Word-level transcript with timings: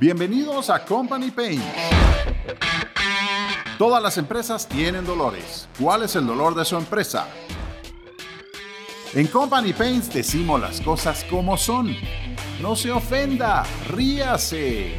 Bienvenidos 0.00 0.70
a 0.70 0.82
Company 0.82 1.30
Pain. 1.30 1.62
Todas 3.76 4.02
las 4.02 4.16
empresas 4.16 4.66
tienen 4.66 5.04
dolores. 5.04 5.68
¿Cuál 5.78 6.04
es 6.04 6.16
el 6.16 6.26
dolor 6.26 6.54
de 6.54 6.64
su 6.64 6.74
empresa? 6.78 7.28
En 9.12 9.26
Company 9.26 9.74
Paints 9.74 10.10
decimos 10.10 10.58
las 10.58 10.80
cosas 10.80 11.22
como 11.24 11.58
son. 11.58 11.94
No 12.62 12.74
se 12.76 12.90
ofenda, 12.90 13.62
ríase. 13.88 14.98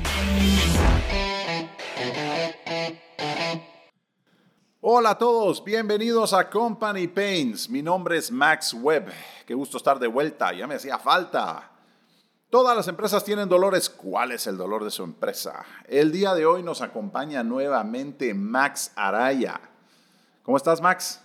Hola 4.81 5.09
a 5.09 5.17
todos, 5.17 5.63
bienvenidos 5.63 6.31
a 6.31 6.47
Company 6.47 7.07
Paints. 7.07 7.67
Mi 7.71 7.81
nombre 7.81 8.19
es 8.19 8.29
Max 8.29 8.71
Webb. 8.71 9.11
Qué 9.47 9.55
gusto 9.55 9.77
estar 9.77 9.97
de 9.97 10.05
vuelta, 10.05 10.53
ya 10.53 10.67
me 10.67 10.75
hacía 10.75 10.99
falta. 10.99 11.70
Todas 12.51 12.75
las 12.75 12.89
empresas 12.89 13.23
tienen 13.23 13.47
dolores. 13.47 13.89
¿Cuál 13.89 14.33
es 14.33 14.45
el 14.45 14.57
dolor 14.57 14.83
de 14.83 14.91
su 14.91 15.05
empresa? 15.05 15.63
El 15.87 16.11
día 16.11 16.33
de 16.33 16.45
hoy 16.45 16.61
nos 16.61 16.81
acompaña 16.81 17.43
nuevamente 17.43 18.33
Max 18.33 18.91
Araya. 18.97 19.61
¿Cómo 20.43 20.57
estás, 20.57 20.81
Max? 20.81 21.21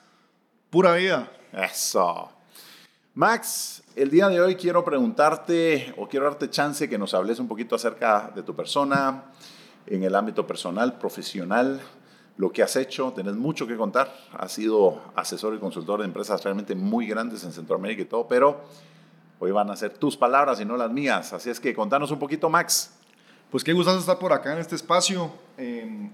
Pura 0.70 0.94
vida. 0.94 1.28
Eso. 1.52 2.30
Max, 3.14 3.82
el 3.96 4.08
día 4.08 4.28
de 4.28 4.40
hoy 4.40 4.54
quiero 4.54 4.84
preguntarte 4.84 5.92
o 5.96 6.06
quiero 6.06 6.26
darte 6.26 6.48
chance 6.48 6.88
que 6.88 6.96
nos 6.96 7.12
hables 7.12 7.40
un 7.40 7.48
poquito 7.48 7.74
acerca 7.74 8.30
de 8.32 8.44
tu 8.44 8.54
persona 8.54 9.24
en 9.84 10.04
el 10.04 10.14
ámbito 10.14 10.46
personal, 10.46 10.96
profesional, 10.96 11.80
lo 12.36 12.52
que 12.52 12.62
has 12.62 12.76
hecho. 12.76 13.12
Tenés 13.16 13.34
mucho 13.34 13.66
que 13.66 13.76
contar. 13.76 14.16
Has 14.32 14.52
sido 14.52 15.02
asesor 15.16 15.56
y 15.56 15.58
consultor 15.58 15.98
de 15.98 16.06
empresas 16.06 16.44
realmente 16.44 16.76
muy 16.76 17.08
grandes 17.08 17.42
en 17.42 17.50
Centroamérica 17.50 18.02
y 18.02 18.04
todo, 18.04 18.28
pero 18.28 18.62
Hoy 19.38 19.50
van 19.50 19.70
a 19.70 19.76
ser 19.76 19.92
tus 19.92 20.16
palabras 20.16 20.60
y 20.60 20.64
no 20.64 20.76
las 20.76 20.90
mías. 20.90 21.32
Así 21.32 21.50
es 21.50 21.60
que 21.60 21.74
contanos 21.74 22.10
un 22.10 22.18
poquito, 22.18 22.48
Max. 22.48 22.94
Pues 23.50 23.62
qué 23.62 23.72
gustazo 23.72 23.98
estar 23.98 24.18
por 24.18 24.32
acá 24.32 24.52
en 24.54 24.58
este 24.58 24.74
espacio. 24.74 25.30
Em, 25.58 26.10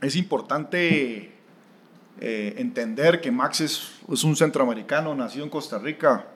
es 0.00 0.16
importante 0.16 1.32
eh, 2.20 2.54
entender 2.58 3.20
que 3.20 3.30
Max 3.30 3.60
es, 3.60 4.00
un 4.24 4.36
centroamericano 4.36 5.14
nacido 5.14 5.44
en 5.44 5.50
Costa 5.50 5.78
Rica. 5.78 6.26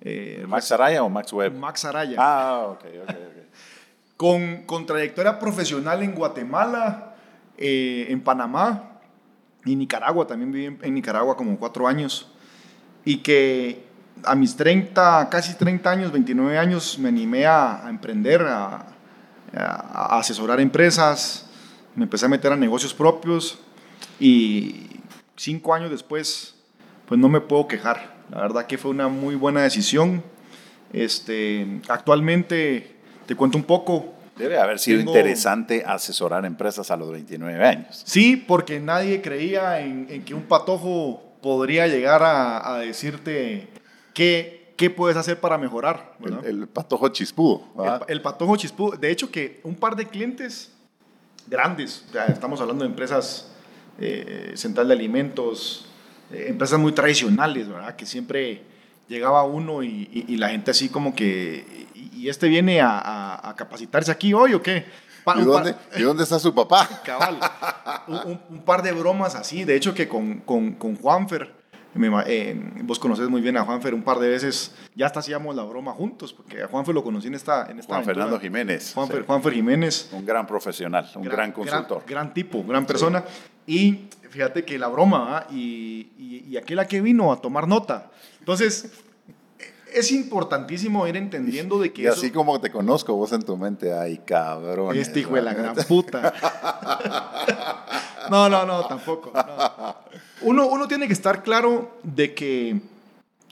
Eh, 0.00 0.44
¿Max 0.46 0.70
Araya 0.72 1.02
o 1.02 1.08
Max 1.08 1.32
Webb? 1.32 1.54
Max 1.54 1.84
Araya. 1.86 2.16
Ah, 2.18 2.66
ok, 2.70 2.84
ok, 3.02 3.10
ok. 3.10 3.14
Con, 4.18 4.64
con 4.64 4.84
trayectoria 4.84 5.38
profesional 5.38 6.02
en 6.02 6.12
Guatemala, 6.12 7.14
eh, 7.56 8.06
en 8.08 8.20
Panamá 8.20 8.98
y 9.64 9.76
Nicaragua. 9.76 10.26
También 10.26 10.50
viví 10.50 10.76
en 10.82 10.94
Nicaragua 10.94 11.36
como 11.36 11.56
cuatro 11.56 11.86
años. 11.86 12.28
Y 13.04 13.18
que 13.18 13.87
a 14.24 14.34
mis 14.34 14.56
30, 14.56 15.28
casi 15.30 15.54
30 15.54 15.90
años, 15.90 16.12
29 16.12 16.58
años, 16.58 16.98
me 16.98 17.08
animé 17.08 17.46
a, 17.46 17.84
emprender, 17.88 18.42
a, 18.42 18.86
asesorar 20.18 20.60
empresas, 20.60 21.48
me 21.94 22.04
empecé 22.04 22.26
a 22.26 22.28
meter 22.28 22.52
a 22.52 22.56
negocios 22.56 22.92
propios 22.92 23.58
y 24.20 24.86
cinco 25.36 25.74
años 25.74 25.90
después, 25.90 26.54
pues 27.06 27.18
no 27.18 27.28
me 27.28 27.40
puedo 27.40 27.66
quejar. 27.66 28.18
La 28.30 28.42
verdad 28.42 28.66
que 28.66 28.76
fue 28.76 28.90
una 28.90 29.08
muy 29.08 29.34
buena 29.34 29.62
decisión. 29.62 30.22
Este, 30.92 31.80
actualmente, 31.88 32.96
te 33.26 33.34
cuento 33.34 33.56
un 33.56 33.64
poco. 33.64 34.14
Debe 34.36 34.58
haber 34.58 34.78
sido 34.78 35.00
interesante 35.00 35.82
asesorar 35.84 36.44
empresas 36.44 36.90
a 36.90 36.96
los 36.96 37.10
29 37.10 37.64
años. 37.64 38.02
Sí, 38.04 38.36
porque 38.36 38.78
nadie 38.78 39.20
creía 39.20 39.80
en, 39.80 40.06
que 40.24 40.34
un 40.34 40.42
patojo 40.42 41.22
podría 41.40 41.88
llegar 41.88 42.22
a, 42.22 42.74
a 42.74 42.78
decirte 42.78 43.68
¿Qué, 44.18 44.74
qué 44.76 44.90
puedes 44.90 45.16
hacer 45.16 45.38
para 45.38 45.56
mejorar? 45.58 46.16
El, 46.42 46.66
patojo 46.66 47.08
chispudo. 47.10 47.62
El, 48.08 48.20
patojo 48.20 48.56
chispudo. 48.56 48.96
De 48.96 49.12
hecho, 49.12 49.30
que 49.30 49.60
un 49.62 49.76
par 49.76 49.94
de 49.94 50.08
clientes 50.08 50.72
grandes, 51.46 52.04
estamos 52.26 52.60
hablando 52.60 52.82
de 52.82 52.90
empresas 52.90 53.52
eh, 54.00 54.54
central 54.56 54.88
de 54.88 54.94
alimentos, 54.94 55.86
eh, 56.32 56.46
empresas 56.48 56.80
muy 56.80 56.90
tradicionales, 56.90 57.68
¿verdad? 57.68 57.94
Que 57.94 58.06
siempre 58.06 58.62
llegaba 59.06 59.44
uno 59.44 59.84
y, 59.84 60.36
la 60.36 60.48
gente 60.48 60.72
así 60.72 60.88
como 60.88 61.14
que, 61.14 61.86
¿y 61.94 62.28
este 62.28 62.48
viene 62.48 62.80
a, 62.82 63.54
capacitarse 63.56 64.10
aquí 64.10 64.34
hoy 64.34 64.52
o 64.52 64.60
qué? 64.60 64.84
¿Y, 65.36 65.42
dónde, 65.42 65.76
¿Y, 65.96 66.02
dónde, 66.02 66.24
está 66.24 66.40
su 66.40 66.52
papá? 66.52 66.88
Cabal. 67.04 67.38
Un, 68.50 68.62
par 68.64 68.82
de 68.82 68.90
bromas 68.90 69.36
así. 69.36 69.62
De 69.62 69.76
hecho, 69.76 69.94
que 69.94 70.08
con, 70.08 70.40
con, 70.40 70.72
con 70.72 70.96
Juanfer, 70.96 71.57
eh, 72.26 72.72
vos 72.82 72.98
conocés 72.98 73.28
muy 73.28 73.40
bien 73.40 73.56
a 73.56 73.64
Juanfer 73.64 73.94
un 73.94 74.02
par 74.02 74.18
de 74.18 74.28
veces, 74.28 74.74
ya 74.94 75.06
hasta 75.06 75.20
hacíamos 75.20 75.54
la 75.54 75.64
broma 75.64 75.92
juntos, 75.92 76.32
porque 76.32 76.62
a 76.62 76.68
Juanfer 76.68 76.94
lo 76.94 77.02
conocí 77.02 77.28
en 77.28 77.34
esta... 77.34 77.70
En 77.70 77.78
esta 77.78 77.94
Juan 77.94 78.04
Fernando 78.04 78.38
Jiménez. 78.38 78.92
Juanfer, 78.94 79.24
Juanfer, 79.24 79.52
Jiménez. 79.52 80.10
Un 80.12 80.24
gran 80.24 80.46
profesional, 80.46 81.08
un 81.14 81.24
gran, 81.24 81.52
consultor. 81.52 82.04
Gran, 82.06 82.32
tipo, 82.32 82.64
gran 82.64 82.86
persona. 82.86 83.24
Y 83.66 84.08
fíjate 84.30 84.64
que 84.64 84.78
la 84.78 84.88
broma, 84.88 85.46
y, 85.50 86.08
y, 86.18 86.44
y 86.48 86.56
aquel 86.56 86.78
a 86.78 86.86
que 86.86 87.00
vino 87.00 87.32
a 87.32 87.40
tomar 87.40 87.66
nota. 87.66 88.10
Entonces, 88.38 88.90
es 89.92 90.12
importantísimo 90.12 91.06
ir 91.06 91.16
entendiendo 91.16 91.78
de 91.80 91.92
que 91.92 92.02
y 92.02 92.06
así 92.06 92.30
como 92.30 92.60
te 92.60 92.70
conozco 92.70 93.14
vos 93.14 93.32
en 93.32 93.42
tu 93.42 93.56
mente, 93.56 93.92
ay 93.92 94.18
cabrón. 94.24 94.96
Este 94.96 95.20
hijo 95.20 95.34
de 95.34 95.42
la 95.42 95.54
gran 95.54 95.74
puta. 95.74 96.32
no, 98.30 98.48
no, 98.48 98.64
no, 98.66 98.86
tampoco. 98.86 99.32
Uno, 100.42 100.66
uno 100.66 100.88
tiene 100.88 101.06
que 101.06 101.12
estar 101.12 101.42
claro 101.42 101.98
de 102.02 102.34
que, 102.34 102.80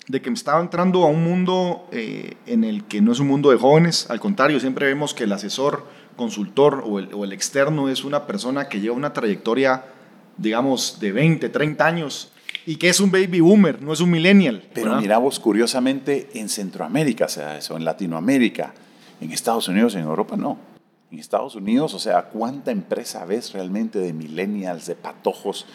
de 0.09 0.23
que 0.23 0.31
estaba 0.31 0.61
entrando 0.61 1.05
a 1.05 1.09
un 1.09 1.25
mundo 1.25 1.89
eh, 1.93 2.37
en 2.47 2.65
el 2.65 2.85
que 2.85 3.01
no 3.01 3.13
es 3.13 3.21
un 3.21 3.29
mundo 3.29 3.51
de 3.51 3.57
jóvenes, 3.57 4.09
al 4.11 4.21
contrario, 4.21 4.61
siempre 4.61 4.87
vemos 4.87 5.15
que 5.15 5.25
el 5.25 5.33
asesor, 5.33 5.85
consultor 6.17 6.83
o 6.87 6.99
el, 6.99 7.13
o 7.13 7.25
el 7.25 7.33
externo 7.33 7.89
es 7.89 8.05
una 8.05 8.27
persona 8.27 8.69
que 8.69 8.81
lleva 8.81 8.97
una 8.97 9.13
trayectoria, 9.13 9.85
digamos, 10.37 10.99
de 11.01 11.13
20, 11.13 11.49
30 11.49 11.87
años 11.87 12.33
y 12.67 12.77
que 12.77 12.89
es 12.89 12.99
un 12.99 13.13
baby 13.13 13.41
boomer, 13.41 13.81
no 13.81 13.93
es 13.93 14.01
un 14.01 14.11
millennial. 14.11 14.65
Pero 14.75 15.01
mira 15.01 15.19
vos, 15.19 15.39
curiosamente, 15.39 16.29
en 16.35 16.49
Centroamérica 16.49 17.27
o 17.27 17.29
sea 17.29 17.57
eso, 17.57 17.77
en 17.77 17.85
Latinoamérica, 17.85 18.75
en 19.21 19.31
Estados 19.31 19.69
Unidos, 19.69 19.95
en 19.95 20.03
Europa 20.03 20.37
no. 20.37 20.59
En 21.13 21.21
Estados 21.21 21.55
Unidos, 21.55 21.95
o 21.95 22.01
sea, 22.01 22.25
¿cuánta 22.25 22.73
empresa 22.73 23.25
ves 23.25 23.53
realmente 23.53 24.01
de 24.01 24.13
millennials, 24.13 24.87
de 24.87 24.97
patojos? 24.97 25.67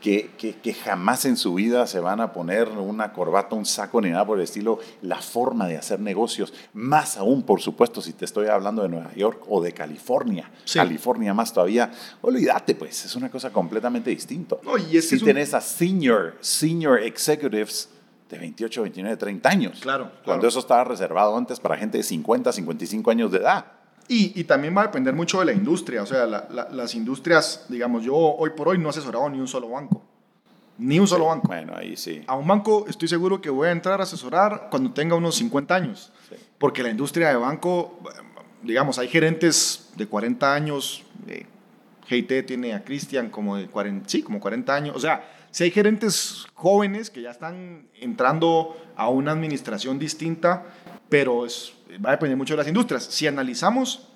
Que, 0.00 0.30
que, 0.62 0.74
jamás 0.74 1.24
en 1.24 1.36
su 1.36 1.54
vida 1.54 1.86
se 1.86 2.00
van 2.00 2.20
a 2.20 2.32
poner 2.32 2.68
una 2.68 3.12
corbata, 3.12 3.54
un 3.54 3.66
saco 3.66 4.00
ni 4.00 4.10
nada 4.10 4.26
por 4.26 4.38
el 4.38 4.44
estilo, 4.44 4.78
la 5.02 5.20
forma 5.20 5.66
de 5.66 5.76
hacer 5.76 6.00
negocios, 6.00 6.52
más 6.72 7.16
aún, 7.16 7.42
por 7.42 7.60
supuesto, 7.60 8.00
si 8.00 8.12
te 8.12 8.24
estoy 8.24 8.48
hablando 8.48 8.82
de 8.82 8.88
Nueva 8.88 9.12
York 9.14 9.44
o 9.48 9.62
de 9.62 9.72
California, 9.72 10.50
California 10.72 11.34
más 11.34 11.52
todavía, 11.52 11.90
olvídate 12.22 12.74
pues, 12.74 13.04
es 13.04 13.14
una 13.14 13.30
cosa 13.30 13.50
completamente 13.50 14.10
distinta. 14.10 14.56
y 14.90 15.00
si 15.02 15.18
tenés 15.20 15.54
a 15.54 15.60
senior, 15.60 16.36
senior 16.40 17.00
executives 17.02 17.90
de 18.30 18.38
28, 18.38 18.82
29, 18.82 19.16
30 19.16 19.48
años. 19.48 19.80
Claro. 19.80 20.10
Cuando 20.24 20.46
eso 20.46 20.60
estaba 20.60 20.84
reservado 20.84 21.36
antes 21.36 21.58
para 21.60 21.76
gente 21.76 21.98
de 21.98 22.04
50, 22.04 22.52
55 22.52 23.10
años 23.10 23.32
de 23.32 23.38
edad. 23.38 23.79
Y, 24.12 24.42
también 24.42 24.76
va 24.76 24.80
a 24.80 24.86
depender 24.86 25.14
mucho 25.14 25.38
de 25.38 25.44
la 25.44 25.52
industria. 25.52 26.02
O 26.02 26.06
sea, 26.06 26.26
las 26.26 26.94
industrias, 26.96 27.66
digamos, 27.68 28.02
yo 28.02 28.16
hoy 28.16 28.50
por 28.50 28.66
hoy 28.66 28.76
no 28.76 28.88
he 28.88 28.90
asesorado 28.90 29.30
ni 29.30 29.38
un 29.38 29.46
solo 29.46 29.68
banco. 29.68 30.02
Ni 30.78 30.98
un 30.98 31.06
solo 31.06 31.26
banco. 31.26 31.46
Bueno, 31.46 31.74
ahí 31.76 31.96
sí. 31.96 32.24
A 32.26 32.34
un 32.34 32.44
banco 32.44 32.86
estoy 32.88 33.06
seguro 33.06 33.40
que 33.40 33.50
voy 33.50 33.68
a 33.68 33.70
entrar 33.70 34.00
a 34.00 34.02
asesorar 34.02 34.66
cuando 34.68 34.92
tenga 34.92 35.14
unos 35.14 35.36
50 35.36 35.72
años. 35.76 36.12
Porque 36.58 36.82
la 36.82 36.90
industria 36.90 37.28
de 37.28 37.36
banco, 37.36 38.00
digamos, 38.64 38.98
hay 38.98 39.06
gerentes 39.06 39.92
de 39.94 40.08
40 40.08 40.54
años. 40.54 41.04
Eh, 41.28 41.46
GIT 42.08 42.46
tiene 42.46 42.74
a 42.74 42.82
Cristian 42.82 43.30
como 43.30 43.58
de 43.58 43.68
40, 43.68 44.08
sí, 44.08 44.24
como 44.24 44.40
40 44.40 44.74
años. 44.74 44.96
O 44.96 44.98
sea, 44.98 45.22
si 45.52 45.62
hay 45.62 45.70
gerentes 45.70 46.46
jóvenes 46.54 47.10
que 47.10 47.22
ya 47.22 47.30
están 47.30 47.86
entrando 47.94 48.76
a 48.96 49.08
una 49.08 49.30
administración 49.30 50.00
distinta, 50.00 50.66
pero 51.10 51.44
es, 51.44 51.74
va 52.04 52.10
a 52.10 52.12
depender 52.12 52.38
mucho 52.38 52.54
de 52.54 52.58
las 52.58 52.68
industrias. 52.68 53.04
Si 53.04 53.26
analizamos 53.26 54.06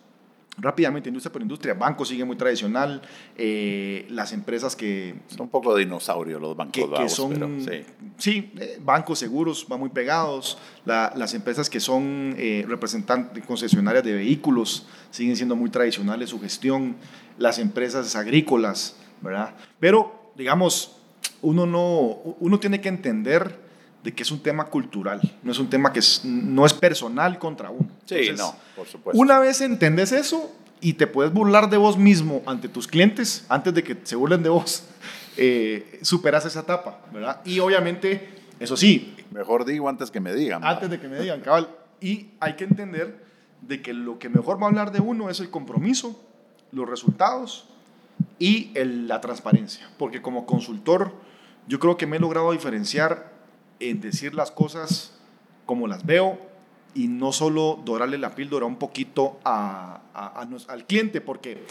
rápidamente 0.56 1.08
industria 1.08 1.32
por 1.32 1.42
industria, 1.42 1.74
banco 1.74 2.04
sigue 2.04 2.24
muy 2.24 2.36
tradicional, 2.36 3.02
eh, 3.36 4.06
las 4.10 4.32
empresas 4.32 4.76
que... 4.76 5.16
Son 5.28 5.42
un 5.42 5.48
poco 5.48 5.76
dinosaurios 5.76 6.40
los 6.40 6.56
bancos. 6.56 6.90
Que, 6.96 7.08
son, 7.08 7.60
sí, 7.60 7.84
sí 8.16 8.52
eh, 8.60 8.78
bancos 8.80 9.18
seguros 9.18 9.66
van 9.68 9.80
muy 9.80 9.90
pegados, 9.90 10.58
las 10.84 11.34
empresas 11.34 11.68
que 11.68 11.80
son 11.80 12.34
eh, 12.38 12.64
representantes, 12.68 13.44
concesionarias 13.44 14.04
de 14.04 14.14
vehículos 14.14 14.86
siguen 15.10 15.36
siendo 15.36 15.56
muy 15.56 15.70
tradicionales 15.70 16.30
su 16.30 16.40
gestión, 16.40 16.96
las 17.36 17.58
empresas 17.58 18.14
agrícolas, 18.14 18.96
¿verdad? 19.20 19.54
Pero, 19.80 20.30
digamos, 20.36 20.96
uno, 21.42 21.66
no, 21.66 22.36
uno 22.38 22.60
tiene 22.60 22.80
que 22.80 22.88
entender 22.88 23.63
de 24.04 24.12
que 24.12 24.22
es 24.22 24.30
un 24.30 24.40
tema 24.40 24.66
cultural, 24.66 25.18
no 25.42 25.50
es 25.50 25.58
un 25.58 25.70
tema 25.70 25.90
que 25.90 26.00
no 26.24 26.66
es 26.66 26.74
personal 26.74 27.38
contra 27.38 27.70
uno. 27.70 27.88
Sí, 28.04 28.32
no, 28.36 28.54
por 28.76 28.86
supuesto. 28.86 29.18
Una 29.18 29.38
vez 29.38 29.62
entendés 29.62 30.12
eso 30.12 30.54
y 30.82 30.92
te 30.92 31.06
puedes 31.06 31.32
burlar 31.32 31.70
de 31.70 31.78
vos 31.78 31.96
mismo 31.96 32.42
ante 32.44 32.68
tus 32.68 32.86
clientes, 32.86 33.46
antes 33.48 33.72
de 33.72 33.82
que 33.82 33.96
se 34.02 34.14
burlen 34.14 34.42
de 34.42 34.50
vos, 34.50 34.84
eh, 35.38 36.00
superas 36.02 36.44
esa 36.44 36.60
etapa, 36.60 37.00
¿verdad? 37.14 37.40
Y 37.46 37.60
obviamente, 37.60 38.28
eso 38.60 38.76
sí. 38.76 39.16
Mejor 39.30 39.64
digo 39.64 39.88
antes 39.88 40.10
que 40.10 40.20
me 40.20 40.34
digan. 40.34 40.62
Antes 40.62 40.90
de 40.90 41.00
que 41.00 41.08
me 41.08 41.18
digan, 41.18 41.40
cabal. 41.40 41.70
Y 41.98 42.28
hay 42.40 42.56
que 42.56 42.64
entender 42.64 43.24
de 43.62 43.80
que 43.80 43.94
lo 43.94 44.18
que 44.18 44.28
mejor 44.28 44.60
va 44.60 44.66
a 44.66 44.68
hablar 44.68 44.92
de 44.92 45.00
uno 45.00 45.30
es 45.30 45.40
el 45.40 45.48
compromiso, 45.48 46.22
los 46.72 46.86
resultados 46.86 47.68
y 48.38 48.70
la 48.74 49.22
transparencia. 49.22 49.88
Porque 49.96 50.20
como 50.20 50.44
consultor, 50.44 51.14
yo 51.66 51.78
creo 51.78 51.96
que 51.96 52.06
me 52.06 52.18
he 52.18 52.20
logrado 52.20 52.52
diferenciar 52.52 53.33
en 53.80 54.00
decir 54.00 54.34
las 54.34 54.50
cosas 54.50 55.12
como 55.66 55.86
las 55.86 56.04
veo 56.04 56.38
y 56.94 57.08
no 57.08 57.32
solo 57.32 57.80
dorarle 57.84 58.18
la 58.18 58.34
píldora 58.34 58.66
un 58.66 58.76
poquito 58.76 59.38
al 59.44 60.86
cliente, 60.86 61.20
porque 61.20 61.64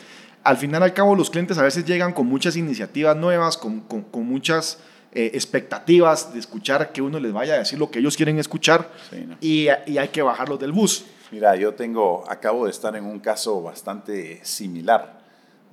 al 0.44 0.58
final 0.58 0.84
al 0.84 0.94
cabo 0.94 1.16
los 1.16 1.30
clientes 1.30 1.58
a 1.58 1.64
veces 1.64 1.86
llegan 1.86 2.14
con 2.14 2.28
muchas 2.28 2.56
iniciativas 2.56 3.16
nuevas, 3.16 3.58
con, 3.58 3.86
muchas 4.14 4.80
eh, 5.14 5.32
expectativas 5.34 6.34
de 6.34 6.40
escuchar 6.40 6.92
que 6.92 7.02
uno 7.02 7.20
les 7.20 7.32
vaya 7.32 7.54
a 7.54 7.58
decir 7.58 7.80
lo 7.80 7.90
que 7.90 8.00
ellos 8.00 8.18
quieren 8.18 8.40
escuchar 8.40 8.92
y, 9.40 9.68
y, 9.86 9.98
hay 9.98 10.10
que 10.10 10.22
bajarlos 10.22 10.60
del 10.60 10.72
bus. 10.72 11.06
Mira, 11.32 11.56
yo 11.56 11.74
tengo, 11.74 12.30
acabo 12.30 12.66
de 12.66 12.72
estar 12.72 12.96
en 12.96 13.06
un 13.06 13.20
caso 13.20 13.62
bastante 13.62 14.44
similar, 14.44 15.23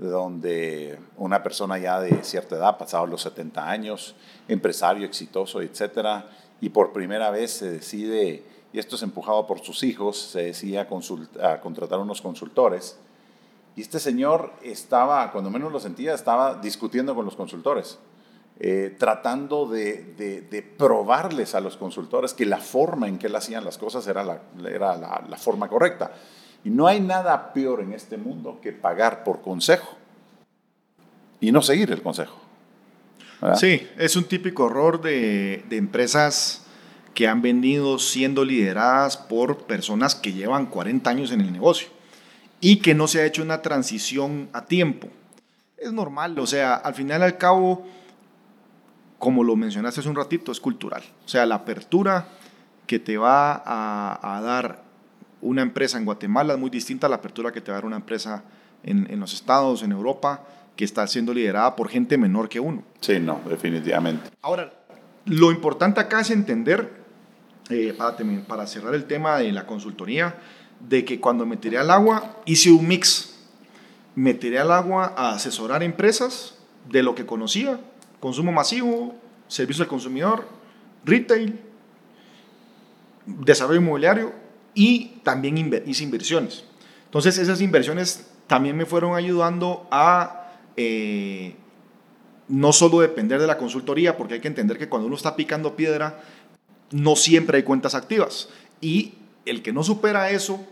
donde 0.08 0.98
una 1.16 1.42
persona 1.42 1.78
ya 1.78 2.00
de 2.00 2.24
cierta 2.24 2.56
edad, 2.56 2.78
pasado 2.78 3.06
los 3.06 3.22
70 3.22 3.68
años, 3.70 4.14
empresario 4.48 5.06
exitoso, 5.06 5.60
etcétera, 5.60 6.30
y 6.60 6.70
por 6.70 6.92
primera 6.92 7.30
vez 7.30 7.50
se 7.52 7.70
decide, 7.70 8.42
y 8.72 8.78
esto 8.78 8.96
es 8.96 9.02
empujado 9.02 9.46
por 9.46 9.60
sus 9.60 9.82
hijos, 9.82 10.18
se 10.18 10.44
decide 10.44 10.78
a, 10.78 10.88
a 11.42 11.60
contratar 11.60 11.98
unos 11.98 12.22
consultores. 12.22 12.98
Y 13.76 13.82
este 13.82 14.00
señor 14.00 14.52
estaba, 14.62 15.30
cuando 15.32 15.50
menos 15.50 15.70
lo 15.70 15.80
sentía, 15.80 16.14
estaba 16.14 16.54
discutiendo 16.54 17.14
con 17.14 17.24
los 17.24 17.36
consultores, 17.36 17.98
eh, 18.58 18.96
tratando 18.98 19.66
de, 19.66 20.14
de, 20.50 20.62
probarles 20.62 21.54
a 21.54 21.60
los 21.60 21.76
consultores 21.76 22.34
que 22.34 22.46
la 22.46 22.58
forma 22.58 23.06
en 23.06 23.18
que 23.18 23.26
él 23.26 23.36
hacían 23.36 23.64
las 23.64 23.78
cosas 23.78 24.06
era, 24.06 24.24
la, 24.24 24.42
era 24.66 24.96
la 24.96 25.36
forma 25.36 25.68
correcta. 25.68 26.12
Y 26.64 26.70
no 26.70 26.86
hay 26.86 27.00
nada 27.00 27.52
peor 27.52 27.80
en 27.80 27.92
este 27.92 28.16
mundo 28.16 28.58
que 28.62 28.72
pagar 28.72 29.24
por 29.24 29.40
consejo 29.40 29.96
y 31.40 31.52
no 31.52 31.62
seguir 31.62 31.90
el 31.90 32.02
consejo. 32.02 32.38
Sí, 33.56 33.88
es 33.96 34.16
un 34.16 34.24
típico 34.24 34.66
error 34.66 35.00
de, 35.00 35.64
de 35.70 35.76
empresas 35.78 36.66
que 37.14 37.26
han 37.26 37.40
venido 37.40 37.98
siendo 37.98 38.44
lideradas 38.44 39.16
por 39.16 39.64
personas 39.64 40.14
que 40.14 40.34
llevan 40.34 40.66
40 40.66 41.08
años 41.08 41.32
en 41.32 41.40
el 41.40 41.50
negocio 41.50 41.88
y 42.60 42.76
que 42.76 42.94
no 42.94 43.08
se 43.08 43.20
ha 43.20 43.26
hecho 43.26 43.42
una 43.42 43.62
transición 43.62 44.48
a 44.52 44.66
tiempo. 44.66 45.08
Es 45.76 45.92
normal, 45.92 46.38
o 46.38 46.46
sea, 46.46 46.74
al 46.74 46.94
final 46.94 47.22
al 47.22 47.38
cabo, 47.38 47.86
como 49.18 49.42
lo 49.42 49.56
mencionaste 49.56 50.00
hace 50.00 50.08
un 50.08 50.16
ratito, 50.16 50.52
es 50.52 50.60
cultural. 50.60 51.02
O 51.24 51.28
sea, 51.28 51.46
la 51.46 51.56
apertura 51.56 52.28
que 52.86 52.98
te 52.98 53.16
va 53.16 53.62
a, 53.64 54.40
dar 54.42 54.82
una 55.42 55.62
empresa 55.62 55.98
en 55.98 56.04
Guatemala 56.04 56.54
es 56.54 56.58
muy 56.58 56.70
distinta 56.70 57.06
a 57.06 57.10
la 57.10 57.16
apertura 57.16 57.52
que 57.52 57.60
te 57.60 57.70
va 57.70 57.76
a 57.76 57.80
dar 57.80 57.86
una 57.86 57.96
empresa 57.96 58.44
en, 58.82 59.06
en 59.10 59.20
los 59.20 59.32
estados, 59.32 59.82
en 59.82 59.92
Europa, 59.92 60.44
que 60.76 60.84
está 60.84 61.06
siendo 61.06 61.34
liderada 61.34 61.76
por 61.76 61.88
gente 61.88 62.16
menor 62.16 62.48
que 62.48 62.60
uno. 62.60 62.82
Sí, 63.00 63.18
no, 63.20 63.40
definitivamente. 63.48 64.30
Ahora, 64.42 64.72
lo 65.26 65.50
importante 65.50 66.00
acá 66.00 66.20
es 66.20 66.30
entender, 66.30 66.90
eh, 67.68 67.94
para, 67.96 68.16
para 68.46 68.66
cerrar 68.66 68.94
el 68.94 69.04
tema 69.04 69.38
de 69.38 69.52
la 69.52 69.66
consultoría, 69.66 70.36
de 70.88 71.04
que 71.04 71.20
cuando 71.20 71.44
me 71.44 71.56
tiré 71.56 71.78
al 71.78 71.90
agua 71.90 72.36
hice 72.46 72.70
un 72.70 72.88
mix. 72.88 73.38
Me 74.14 74.34
tiré 74.34 74.58
al 74.58 74.72
agua 74.72 75.14
a 75.16 75.32
asesorar 75.32 75.82
empresas 75.82 76.58
de 76.88 77.02
lo 77.02 77.14
que 77.14 77.26
conocía, 77.26 77.78
consumo 78.18 78.50
masivo, 78.50 79.14
servicio 79.46 79.84
al 79.84 79.88
consumidor, 79.88 80.48
retail, 81.04 81.60
desarrollo 83.26 83.80
inmobiliario 83.80 84.32
y 84.74 85.20
también 85.22 85.82
hice 85.86 86.04
inversiones. 86.04 86.64
Entonces 87.06 87.38
esas 87.38 87.60
inversiones 87.60 88.30
también 88.46 88.76
me 88.76 88.86
fueron 88.86 89.14
ayudando 89.14 89.86
a 89.90 90.52
eh, 90.76 91.54
no 92.48 92.72
solo 92.72 93.00
depender 93.00 93.40
de 93.40 93.46
la 93.46 93.58
consultoría, 93.58 94.16
porque 94.16 94.34
hay 94.34 94.40
que 94.40 94.48
entender 94.48 94.78
que 94.78 94.88
cuando 94.88 95.06
uno 95.06 95.16
está 95.16 95.36
picando 95.36 95.76
piedra, 95.76 96.20
no 96.90 97.16
siempre 97.16 97.58
hay 97.58 97.62
cuentas 97.62 97.94
activas. 97.94 98.48
Y 98.80 99.14
el 99.46 99.62
que 99.62 99.72
no 99.72 99.82
supera 99.84 100.30
eso, 100.30 100.64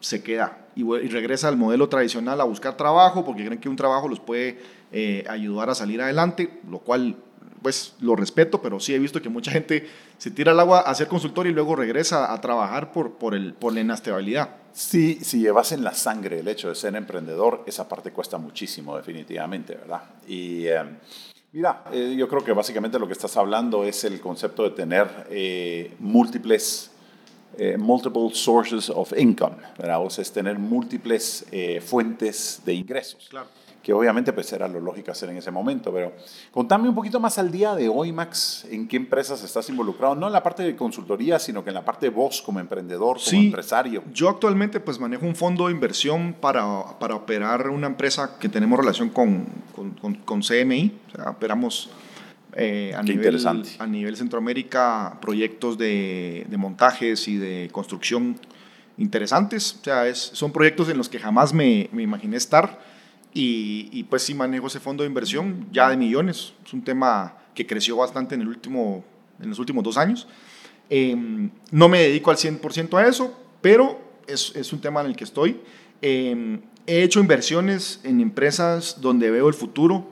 se 0.00 0.22
queda 0.22 0.64
y, 0.76 0.84
regresa 0.84 1.48
al 1.48 1.56
modelo 1.56 1.88
tradicional 1.88 2.40
a 2.40 2.44
buscar 2.44 2.76
trabajo, 2.76 3.24
porque 3.24 3.44
creen 3.44 3.60
que 3.60 3.68
un 3.68 3.76
trabajo 3.76 4.08
los 4.08 4.20
puede 4.20 4.60
eh, 4.92 5.24
ayudar 5.28 5.70
a 5.70 5.74
salir 5.74 6.00
adelante, 6.02 6.60
lo 6.70 6.78
cual 6.78 7.16
pues 7.64 7.94
lo 8.00 8.14
respeto, 8.14 8.60
pero 8.60 8.78
sí 8.78 8.94
he 8.94 8.98
visto 8.98 9.22
que 9.22 9.30
mucha 9.30 9.50
gente 9.50 9.88
se 10.18 10.30
tira 10.30 10.52
al 10.52 10.60
agua 10.60 10.80
a 10.80 10.90
hacer 10.90 11.08
consultorio 11.08 11.50
y 11.50 11.54
luego 11.54 11.74
regresa 11.74 12.30
a 12.30 12.38
trabajar 12.38 12.92
por, 12.92 13.12
por, 13.12 13.34
el, 13.34 13.54
por 13.54 13.72
la 13.72 13.80
inestabilidad. 13.80 14.56
Sí, 14.74 15.18
si 15.22 15.40
llevas 15.40 15.72
en 15.72 15.82
la 15.82 15.94
sangre 15.94 16.40
el 16.40 16.48
hecho 16.48 16.68
de 16.68 16.74
ser 16.74 16.94
emprendedor, 16.94 17.64
esa 17.66 17.88
parte 17.88 18.10
cuesta 18.10 18.36
muchísimo, 18.36 18.94
definitivamente, 18.98 19.76
¿verdad? 19.76 20.02
Y 20.28 20.66
eh, 20.66 20.84
mira, 21.52 21.84
eh, 21.90 22.14
yo 22.18 22.28
creo 22.28 22.44
que 22.44 22.52
básicamente 22.52 22.98
lo 22.98 23.06
que 23.06 23.14
estás 23.14 23.34
hablando 23.38 23.82
es 23.84 24.04
el 24.04 24.20
concepto 24.20 24.64
de 24.64 24.70
tener 24.70 25.26
eh, 25.30 25.94
múltiples 26.00 26.90
multiple 27.78 28.30
sources 28.32 28.90
of 28.90 29.12
income, 29.16 29.56
¿verdad? 29.78 30.04
O 30.04 30.10
sea, 30.10 30.22
es 30.22 30.32
tener 30.32 30.58
múltiples 30.58 31.46
fuentes 31.86 32.60
de 32.64 32.74
ingresos. 32.74 33.28
Claro 33.30 33.46
que 33.84 33.92
obviamente 33.92 34.32
pues 34.32 34.50
era 34.54 34.66
lo 34.66 34.80
lógico 34.80 35.12
hacer 35.12 35.28
en 35.28 35.36
ese 35.36 35.50
momento, 35.50 35.92
pero 35.92 36.14
contame 36.50 36.88
un 36.88 36.94
poquito 36.94 37.20
más 37.20 37.36
al 37.36 37.52
día 37.52 37.74
de 37.74 37.90
hoy, 37.90 38.12
Max, 38.12 38.66
en 38.70 38.88
qué 38.88 38.96
empresas 38.96 39.44
estás 39.44 39.68
involucrado, 39.68 40.14
no 40.14 40.26
en 40.26 40.32
la 40.32 40.42
parte 40.42 40.62
de 40.62 40.74
consultoría, 40.74 41.38
sino 41.38 41.62
que 41.62 41.68
en 41.68 41.74
la 41.74 41.84
parte 41.84 42.06
de 42.06 42.10
vos 42.10 42.40
como 42.40 42.60
emprendedor, 42.60 43.18
como 43.22 43.42
empresario. 43.42 44.02
Yo 44.10 44.30
actualmente 44.30 44.80
pues 44.80 44.98
manejo 44.98 45.26
un 45.26 45.36
fondo 45.36 45.66
de 45.66 45.72
inversión 45.72 46.34
para, 46.40 46.98
para 46.98 47.14
operar 47.14 47.68
una 47.68 47.86
empresa 47.86 48.38
que 48.40 48.48
tenemos 48.48 48.78
relación 48.78 49.10
con, 49.10 49.44
con, 50.00 50.14
con, 50.14 50.40
CMI, 50.40 50.98
o 51.08 51.16
sea, 51.16 51.30
operamos 51.30 51.90
eh, 52.54 52.94
a, 52.96 53.02
nivel, 53.02 53.38
a 53.78 53.86
nivel 53.86 54.16
Centroamérica 54.16 55.18
proyectos 55.20 55.76
de, 55.76 56.46
de 56.48 56.56
montajes 56.56 57.28
y 57.28 57.36
de 57.36 57.68
construcción 57.70 58.40
interesantes, 58.96 59.76
o 59.78 59.84
sea, 59.84 60.08
es, 60.08 60.18
son 60.18 60.52
proyectos 60.52 60.88
en 60.88 60.96
los 60.96 61.10
que 61.10 61.18
jamás 61.18 61.52
me, 61.52 61.90
me 61.92 62.02
imaginé 62.02 62.38
estar 62.38 62.93
y, 63.36 64.04
pues 64.04 64.22
sí 64.22 64.32
manejo 64.32 64.68
ese 64.68 64.78
fondo 64.78 65.02
de 65.02 65.08
inversión 65.08 65.66
ya 65.72 65.90
de 65.90 65.96
millones. 65.96 66.54
Es 66.64 66.72
un 66.72 66.82
tema 66.82 67.36
que 67.52 67.66
creció 67.66 67.96
bastante 67.96 68.36
en, 68.36 68.42
el 68.42 68.48
último, 68.48 69.04
en 69.42 69.48
los 69.48 69.58
últimos 69.58 69.82
dos 69.82 69.96
años. 69.96 70.28
Em, 70.88 71.50
no 71.72 71.88
me 71.88 72.00
dedico 72.00 72.30
al 72.30 72.36
100% 72.36 72.96
a 72.96 73.08
eso, 73.08 73.36
pero 73.60 74.00
es, 74.28 74.52
es, 74.54 74.72
un 74.72 74.80
tema 74.80 75.00
en 75.00 75.08
el 75.08 75.16
que 75.16 75.24
estoy. 75.24 75.60
Em, 76.00 76.60
he 76.86 77.02
hecho 77.02 77.18
inversiones 77.18 78.00
en 78.04 78.20
empresas 78.20 79.00
donde 79.00 79.30
veo 79.32 79.48
el 79.48 79.54
futuro, 79.54 80.06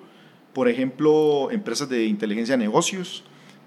por 0.53 0.69
ejemplo, 0.69 1.51
empresas 1.53 1.89
de 1.89 2.07
inteligencia 2.07 2.57
de 2.57 2.65
negocios. 2.65 3.23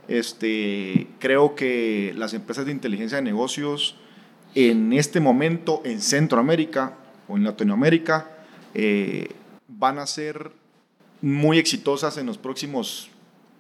Este, 0.10 1.08
creo 1.20 1.56
que 1.56 2.14
las 2.18 2.34
empresas 2.34 2.66
de 2.66 2.74
inteligencia 2.74 3.18
de 3.18 3.24
negocios 3.24 3.96
en 4.54 4.92
este 4.94 5.20
momento 5.20 5.82
en 5.86 6.02
Centroamérica 6.02 6.98
o 7.28 7.38
en 7.38 7.44
Latinoamérica 7.44 8.30
eh, 8.74 9.30
van 9.68 10.00
a 10.00 10.08
ser 10.08 10.52
muy 11.22 11.58
exitosas 11.58 12.18
en 12.18 12.26
los 12.26 12.38
próximos 12.38 13.10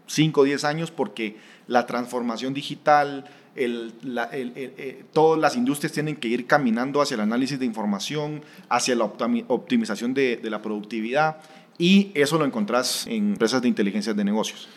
5 0.08 0.42
o 0.42 0.44
10 0.44 0.64
años 0.66 0.92
porque 0.92 1.38
la 1.68 1.86
transformación 1.86 2.54
digital, 2.54 3.26
eh, 3.56 5.06
todas 5.14 5.40
las 5.40 5.56
industrias 5.56 5.94
tienen 5.94 6.16
que 6.18 6.28
ir 6.28 6.46
caminando 6.46 7.02
hacia 7.02 7.16
el 7.16 7.22
análisis 7.22 7.60
de 7.60 7.66
información, 7.66 8.44
hacia 8.70 8.96
la 8.96 9.06
optimización 9.06 10.14
de, 10.14 10.40
la 10.44 10.62
productividad 10.62 11.38
y 11.78 12.12
eso 12.14 12.38
lo 12.38 12.46
encontrás 12.46 13.06
en 13.08 13.32
empresas 13.32 13.62
de 13.62 13.68
inteligencia 13.68 14.14
de 14.14 14.24
negocios. 14.24 14.70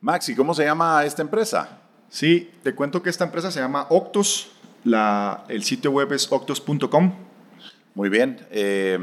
Maxi, 0.00 0.34
¿cómo 0.34 0.54
se 0.54 0.64
llama 0.64 1.04
esta 1.04 1.22
empresa? 1.22 1.80
Sí, 2.08 2.50
te 2.62 2.74
cuento 2.74 3.02
que 3.02 3.10
esta 3.10 3.24
empresa 3.24 3.50
se 3.50 3.60
llama 3.60 3.86
Octos, 3.88 4.52
la, 4.84 5.44
el 5.48 5.64
sitio 5.64 5.90
web 5.90 6.12
es 6.12 6.30
octos.com. 6.30 7.12
Muy 7.94 8.08
bien. 8.08 8.46
Eh, 8.50 8.98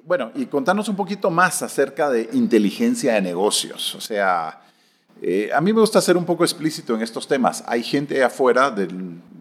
bueno, 0.00 0.32
y 0.34 0.46
contanos 0.46 0.88
un 0.88 0.96
poquito 0.96 1.30
más 1.30 1.62
acerca 1.62 2.10
de 2.10 2.28
inteligencia 2.32 3.14
de 3.14 3.22
negocios. 3.22 3.94
O 3.94 4.00
sea, 4.00 4.62
eh, 5.20 5.50
a 5.54 5.60
mí 5.60 5.72
me 5.72 5.80
gusta 5.80 6.00
ser 6.00 6.16
un 6.16 6.24
poco 6.24 6.44
explícito 6.44 6.94
en 6.94 7.02
estos 7.02 7.28
temas. 7.28 7.62
Hay 7.66 7.82
gente 7.82 8.22
afuera 8.24 8.70
de 8.70 8.88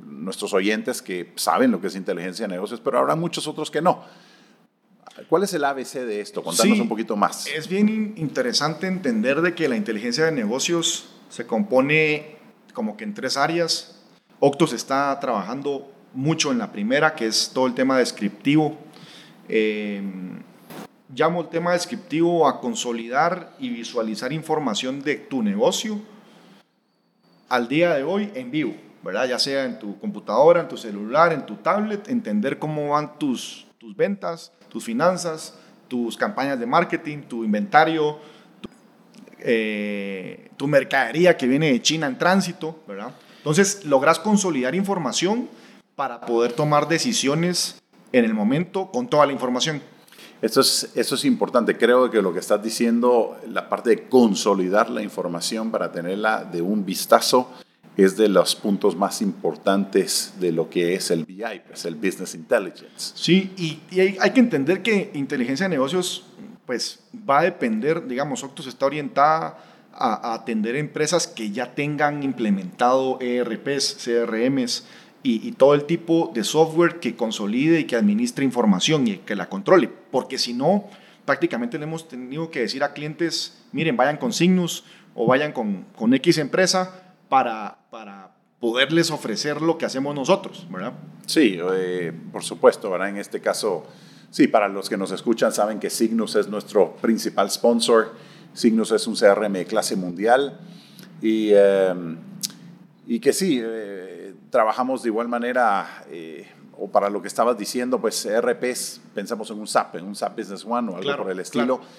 nuestros 0.05 0.53
oyentes 0.53 1.01
que 1.01 1.31
saben 1.35 1.71
lo 1.71 1.81
que 1.81 1.87
es 1.87 1.95
inteligencia 1.95 2.47
de 2.47 2.53
negocios, 2.53 2.79
pero 2.83 2.99
habrá 2.99 3.15
muchos 3.15 3.47
otros 3.47 3.71
que 3.71 3.81
no. 3.81 4.03
¿Cuál 5.27 5.43
es 5.43 5.53
el 5.53 5.63
ABC 5.63 5.93
de 6.05 6.21
esto? 6.21 6.43
Contanos 6.43 6.79
un 6.79 6.87
poquito 6.87 7.15
más. 7.15 7.47
Es 7.47 7.67
bien 7.67 8.13
interesante 8.17 8.87
entender 8.87 9.41
de 9.41 9.53
que 9.53 9.67
la 9.67 9.75
inteligencia 9.75 10.25
de 10.25 10.31
negocios 10.31 11.09
se 11.29 11.45
compone 11.45 12.37
como 12.73 12.97
que 12.97 13.03
en 13.03 13.13
tres 13.13 13.37
áreas. 13.37 13.99
Octos 14.39 14.73
está 14.73 15.17
trabajando 15.19 15.91
mucho 16.13 16.51
en 16.51 16.57
la 16.57 16.71
primera, 16.71 17.15
que 17.15 17.27
es 17.27 17.51
todo 17.53 17.67
el 17.67 17.73
tema 17.73 17.97
descriptivo. 17.97 18.77
Eh, 19.53 20.01
llamo 21.13 21.41
el 21.41 21.49
tema 21.49 21.73
descriptivo 21.73 22.47
a 22.47 22.61
consolidar 22.61 23.53
y 23.59 23.67
visualizar 23.67 24.31
información 24.31 25.01
de 25.01 25.17
tu 25.17 25.43
negocio 25.43 25.99
al 27.49 27.67
día 27.67 27.93
de 27.93 28.03
hoy 28.03 28.31
en 28.33 28.49
vivo. 28.49 28.73
¿verdad? 29.03 29.27
Ya 29.27 29.39
sea 29.39 29.65
en 29.65 29.77
tu 29.77 29.99
computadora, 29.99 30.61
en 30.61 30.69
tu 30.69 30.77
celular, 30.77 31.33
en 31.33 31.45
tu 31.45 31.55
tablet, 31.55 32.07
entender 32.07 32.59
cómo 32.59 32.91
van 32.91 33.19
tus, 33.19 33.67
tus 33.77 33.93
ventas, 33.93 34.53
tus 34.69 34.85
finanzas, 34.85 35.55
tus 35.89 36.15
campañas 36.15 36.57
de 36.57 36.65
marketing, 36.65 37.23
tu 37.23 37.43
inventario, 37.43 38.19
tu, 38.61 38.69
eh, 39.39 40.49
tu 40.55 40.65
mercadería 40.67 41.35
que 41.35 41.47
viene 41.47 41.73
de 41.73 41.81
China 41.81 42.07
en 42.07 42.17
tránsito, 42.17 42.79
¿verdad? 42.87 43.13
Entonces, 43.37 43.83
logras 43.83 44.17
consolidar 44.19 44.75
información 44.75 45.49
para 45.97 46.21
poder 46.21 46.53
tomar 46.53 46.87
decisiones 46.87 47.80
en 48.11 48.25
el 48.25 48.33
momento 48.33 48.91
con 48.91 49.07
toda 49.07 49.25
la 49.25 49.33
información. 49.33 49.81
Eso 50.41 50.61
es, 50.61 50.91
eso 50.95 51.15
es 51.15 51.25
importante. 51.25 51.77
Creo 51.77 52.09
que 52.09 52.21
lo 52.21 52.33
que 52.33 52.39
estás 52.39 52.63
diciendo, 52.63 53.37
la 53.47 53.69
parte 53.69 53.91
de 53.91 54.09
consolidar 54.09 54.89
la 54.89 55.03
información 55.03 55.71
para 55.71 55.91
tenerla 55.91 56.43
de 56.43 56.61
un 56.61 56.83
vistazo, 56.83 57.49
es 57.97 58.17
de 58.17 58.29
los 58.29 58.55
puntos 58.55 58.95
más 58.95 59.21
importantes 59.21 60.33
de 60.39 60.51
lo 60.51 60.69
que 60.69 60.95
es 60.95 61.11
el 61.11 61.25
BI, 61.25 61.61
pues 61.67 61.85
el 61.85 61.95
Business 61.95 62.33
Intelligence. 62.35 63.13
Sí, 63.15 63.53
y, 63.57 63.81
y 63.91 63.99
hay, 63.99 64.17
hay, 64.19 64.31
que 64.31 64.39
entender 64.39 64.81
que 64.81 65.11
inteligencia 65.13 65.65
de 65.65 65.71
negocios 65.71 66.25
pues 66.65 66.99
va 67.29 67.39
a 67.39 67.43
depender, 67.43 68.07
digamos, 68.07 68.43
Octus 68.43 68.67
está 68.67 68.85
orientada 68.85 69.57
a, 69.93 70.31
a 70.31 70.33
atender 70.35 70.75
empresas 70.77 71.27
que 71.27 71.51
ya 71.51 71.75
tengan 71.75 72.23
implementado 72.23 73.19
ERPs, 73.19 73.97
CRMs, 74.03 74.85
y, 75.23 75.47
y, 75.47 75.51
todo 75.51 75.75
el 75.75 75.85
tipo 75.85 76.31
de 76.33 76.43
software 76.43 76.99
que 76.99 77.15
consolide 77.15 77.81
y 77.81 77.83
que 77.85 77.95
administre 77.95 78.43
información 78.43 79.07
y 79.07 79.17
que 79.17 79.35
la 79.35 79.49
controle. 79.49 79.87
Porque 79.87 80.37
si 80.37 80.53
no, 80.53 80.89
prácticamente 81.25 81.77
le 81.77 81.83
hemos 81.83 82.07
tenido 82.07 82.49
que 82.49 82.61
decir 82.61 82.83
a 82.83 82.93
clientes, 82.93 83.63
miren, 83.71 83.97
vayan 83.97 84.17
con 84.17 84.33
Signus 84.33 84.83
o 85.13 85.27
vayan 85.27 85.51
con, 85.51 85.85
con 85.95 86.13
X 86.13 86.37
empresa 86.37 87.03
para, 87.29 87.77
para 87.89 88.31
poderles 88.59 89.11
ofrecer 89.11 89.61
lo 89.61 89.77
que 89.77 89.85
hacemos 89.85 90.13
nosotros, 90.15 90.67
¿verdad? 90.69 90.93
Sí, 91.25 91.57
eh, 91.73 92.13
por 92.31 92.43
supuesto, 92.43 92.91
¿verdad? 92.91 93.09
En 93.09 93.17
este 93.17 93.41
caso, 93.41 93.85
sí, 94.29 94.47
para 94.47 94.67
los 94.67 94.87
que 94.87 94.97
nos 94.97 95.11
escuchan 95.11 95.51
saben 95.51 95.79
que 95.79 95.89
Signus 95.89 96.35
es 96.35 96.47
nuestro 96.47 96.95
principal 96.97 97.49
sponsor. 97.49 98.13
Signus 98.53 98.91
es 98.91 99.07
un 99.07 99.15
CRM 99.15 99.53
de 99.53 99.65
clase 99.65 99.95
mundial 99.95 100.59
y, 101.21 101.49
eh, 101.53 101.93
y 103.07 103.19
que 103.19 103.33
sí, 103.33 103.59
eh, 103.63 104.20
trabajamos 104.51 105.01
de 105.01 105.09
igual 105.09 105.27
manera, 105.27 106.03
eh, 106.11 106.47
o 106.77 106.87
para 106.89 107.09
lo 107.09 107.21
que 107.21 107.27
estabas 107.27 107.57
diciendo, 107.57 107.99
pues 107.99 108.23
ERPs, 108.25 109.01
pensamos 109.15 109.49
en 109.49 109.59
un 109.59 109.67
SAP, 109.67 109.95
en 109.95 110.05
un 110.05 110.15
SAP 110.15 110.37
Business 110.37 110.63
One 110.65 110.89
o 110.89 110.91
algo 110.91 111.01
Claro, 111.01 111.23
por 111.23 111.31
el 111.31 111.39
estilo. 111.39 111.77
claro. 111.77 111.91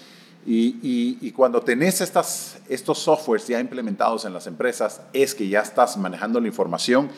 Y, 0.44 0.76
y- 0.82 1.18
y 1.28 1.30
cuando 1.32 1.61
tenés 1.61 2.00
estas, 2.00 2.59
estos 2.68 2.99
softwares 2.99 3.47
ya 3.47 3.61
implementados 3.61 4.25
en 4.25 4.32
las 4.35 4.47
empresas, 4.49 5.00
es 5.12 5.35
que 5.35 5.49
ya 5.49 5.61
estás 5.61 5.97
manejando 5.97 6.40
la 6.40 6.49
información 6.49 7.11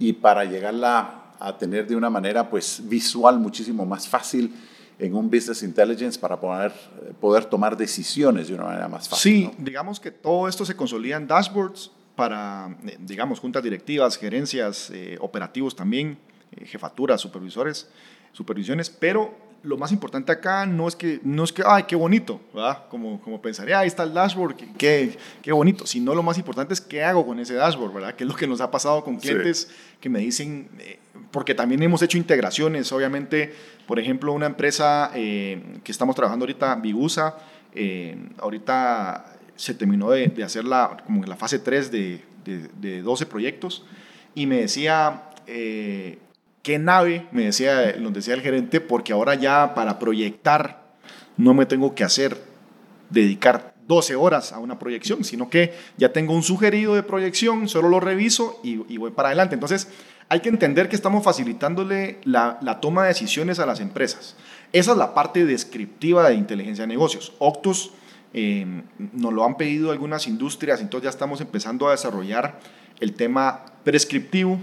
y 0.00 0.12
para 0.14 0.44
llegarla 0.44 1.20
a 1.38 1.56
tener 1.58 1.86
de 1.86 1.94
una 1.96 2.10
manera 2.10 2.50
pues 2.50 2.80
visual 2.88 3.38
muchísimo 3.38 3.86
más 3.86 4.08
fácil 4.08 4.52
en 4.98 5.14
un 5.14 5.30
business 5.30 5.62
intelligence 5.62 6.18
para 6.18 6.38
poder, 6.40 6.72
poder 7.20 7.44
tomar 7.44 7.76
decisiones 7.76 8.48
de 8.48 8.54
una 8.54 8.64
manera 8.64 8.88
más 8.88 9.08
fácil. 9.08 9.32
Sí, 9.32 9.44
¿no? 9.58 9.64
digamos 9.64 9.98
que 10.00 10.10
todo 10.10 10.48
esto 10.48 10.64
se 10.64 10.74
consolida 10.76 11.16
en 11.16 11.26
dashboards 11.28 11.90
para, 12.16 12.76
eh, 12.86 12.96
digamos, 13.00 13.40
juntas 13.40 13.62
directivas, 13.62 14.16
gerencias, 14.18 14.90
eh, 14.90 15.16
operativos 15.20 15.74
también, 15.74 16.18
eh, 16.52 16.66
jefaturas, 16.66 17.20
supervisores, 17.20 17.88
supervisiones, 18.32 18.90
pero 18.90 19.34
lo 19.62 19.76
más 19.76 19.92
importante 19.92 20.32
acá 20.32 20.66
no 20.66 20.88
es 20.88 20.96
que, 20.96 21.20
no 21.22 21.44
es 21.44 21.52
que 21.52 21.62
ay, 21.64 21.84
qué 21.84 21.94
bonito, 21.94 22.40
¿verdad? 22.52 22.84
Como, 22.90 23.20
como 23.20 23.40
pensaría, 23.40 23.78
ahí 23.78 23.86
está 23.86 24.02
el 24.02 24.12
dashboard, 24.12 24.56
qué, 24.76 25.16
qué, 25.40 25.52
bonito, 25.52 25.86
sino 25.86 26.14
lo 26.14 26.22
más 26.22 26.36
importante 26.36 26.74
es 26.74 26.80
qué 26.80 27.04
hago 27.04 27.24
con 27.24 27.38
ese 27.38 27.54
dashboard, 27.54 27.94
¿verdad? 27.94 28.14
Que 28.14 28.24
es 28.24 28.28
lo 28.28 28.34
que 28.34 28.46
nos 28.46 28.60
ha 28.60 28.70
pasado 28.70 29.04
con 29.04 29.20
Sí. 29.20 29.28
clientes 29.28 29.70
que 30.00 30.08
me 30.08 30.18
dicen, 30.18 30.68
eh, 30.80 30.98
porque 31.30 31.54
también 31.54 31.80
hemos 31.82 32.02
hecho 32.02 32.18
integraciones, 32.18 32.90
obviamente, 32.90 33.54
por 33.86 34.00
ejemplo, 34.00 34.32
una 34.32 34.46
empresa 34.46 35.10
que 35.14 35.60
estamos 35.86 36.16
trabajando 36.16 36.42
ahorita, 36.44 36.74
Bigusa, 36.76 37.36
eh, 37.74 38.16
ahorita 38.38 39.36
se 39.62 39.74
terminó 39.74 40.10
de, 40.10 40.26
de 40.26 40.42
hacer 40.42 40.64
la, 40.64 40.96
como 41.06 41.22
la 41.22 41.36
fase 41.36 41.60
3 41.60 41.92
de, 41.92 42.20
de, 42.44 42.68
de 42.80 43.00
12 43.00 43.26
proyectos 43.26 43.84
y 44.34 44.46
me 44.46 44.56
decía, 44.56 45.30
eh, 45.46 46.18
¿qué 46.64 46.80
nave? 46.80 47.28
Me 47.30 47.44
decía, 47.44 47.94
nos 48.00 48.12
decía 48.12 48.34
el 48.34 48.40
gerente, 48.40 48.80
porque 48.80 49.12
ahora 49.12 49.36
ya 49.36 49.72
para 49.76 50.00
proyectar 50.00 50.82
no 51.36 51.54
me 51.54 51.64
tengo 51.64 51.94
que 51.94 52.02
hacer, 52.02 52.36
dedicar 53.10 53.72
12 53.86 54.16
horas 54.16 54.52
a 54.52 54.58
una 54.58 54.80
proyección, 54.80 55.22
sino 55.22 55.48
que 55.48 55.72
ya 55.96 56.12
tengo 56.12 56.34
un 56.34 56.42
sugerido 56.42 56.96
de 56.96 57.04
proyección, 57.04 57.68
solo 57.68 57.88
lo 57.88 58.00
reviso 58.00 58.58
y, 58.64 58.82
y 58.92 58.96
voy 58.96 59.12
para 59.12 59.28
adelante. 59.28 59.54
Entonces, 59.54 59.86
hay 60.28 60.40
que 60.40 60.48
entender 60.48 60.88
que 60.88 60.96
estamos 60.96 61.22
facilitándole 61.22 62.18
la, 62.24 62.58
la 62.62 62.80
toma 62.80 63.02
de 63.02 63.10
decisiones 63.10 63.60
a 63.60 63.66
las 63.66 63.78
empresas. 63.78 64.34
Esa 64.72 64.90
es 64.90 64.98
la 64.98 65.14
parte 65.14 65.46
descriptiva 65.46 66.28
de 66.28 66.34
inteligencia 66.34 66.82
de 66.82 66.88
negocios. 66.88 67.32
Octus 67.38 67.92
eh, 68.34 68.66
nos 69.12 69.32
lo 69.32 69.44
han 69.44 69.56
pedido 69.56 69.90
algunas 69.90 70.26
industrias, 70.26 70.80
entonces 70.80 71.04
ya 71.04 71.10
estamos 71.10 71.40
empezando 71.40 71.88
a 71.88 71.92
desarrollar 71.92 72.58
el 73.00 73.14
tema 73.14 73.64
prescriptivo, 73.84 74.58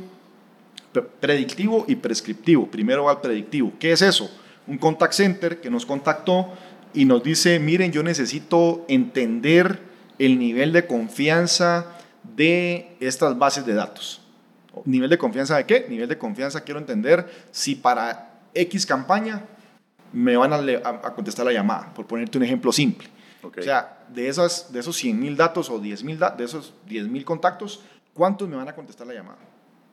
pre- 0.92 1.04
predictivo 1.04 1.86
y 1.88 1.96
prescriptivo. 1.96 2.68
Primero 2.68 3.04
va 3.06 3.14
el 3.14 3.18
predictivo. 3.20 3.74
¿Qué 3.80 3.92
es 3.92 4.02
eso? 4.02 4.30
Un 4.68 4.78
contact 4.78 5.14
center 5.14 5.60
que 5.62 5.70
nos 5.70 5.86
contactó 5.86 6.48
y 6.94 7.06
nos 7.06 7.24
dice, 7.24 7.60
miren, 7.60 7.92
yo 7.92 8.02
necesito 8.04 8.86
entender 8.88 9.80
el 10.18 10.40
nivel 10.40 10.74
de 10.74 10.86
confianza 10.88 11.86
de 12.24 12.96
estas 13.00 13.38
bases 13.38 13.66
de 13.66 13.74
datos. 13.74 14.22
¿Nivel 14.86 15.10
de 15.10 15.18
confianza 15.18 15.58
de 15.58 15.66
qué? 15.66 15.86
Nivel 15.90 16.08
de 16.08 16.18
confianza 16.18 16.62
quiero 16.62 16.80
entender 16.80 17.30
si 17.52 17.76
para 17.76 18.40
X 18.54 18.86
campaña 18.86 19.44
me 20.14 20.38
van 20.38 20.54
a- 20.54 20.58
a 21.04 21.14
contestar 21.14 21.46
la 21.46 21.52
llamada, 21.54 21.94
por 21.94 22.06
ponerte 22.08 22.38
un 22.38 22.44
ejemplo 22.44 22.72
simple. 22.72 23.08
Ok. 23.44 23.58
O 23.60 23.62
sea, 23.62 24.06
de, 24.10 24.28
esas, 24.28 24.72
de 24.72 24.80
esos 24.80 24.96
100 24.98 25.20
mil 25.20 25.38
datos 25.38 25.70
o 25.70 25.80
10 25.80 26.04
mil 26.04 26.20
de 26.20 26.44
esos 26.44 26.74
10 26.88 27.08
mil 27.08 27.26
contactos, 27.26 27.82
¿cuántos 28.14 28.48
me 28.48 28.56
van 28.56 28.68
a 28.68 28.76
contestar 28.76 29.08
la 29.08 29.14
llamada? 29.14 29.40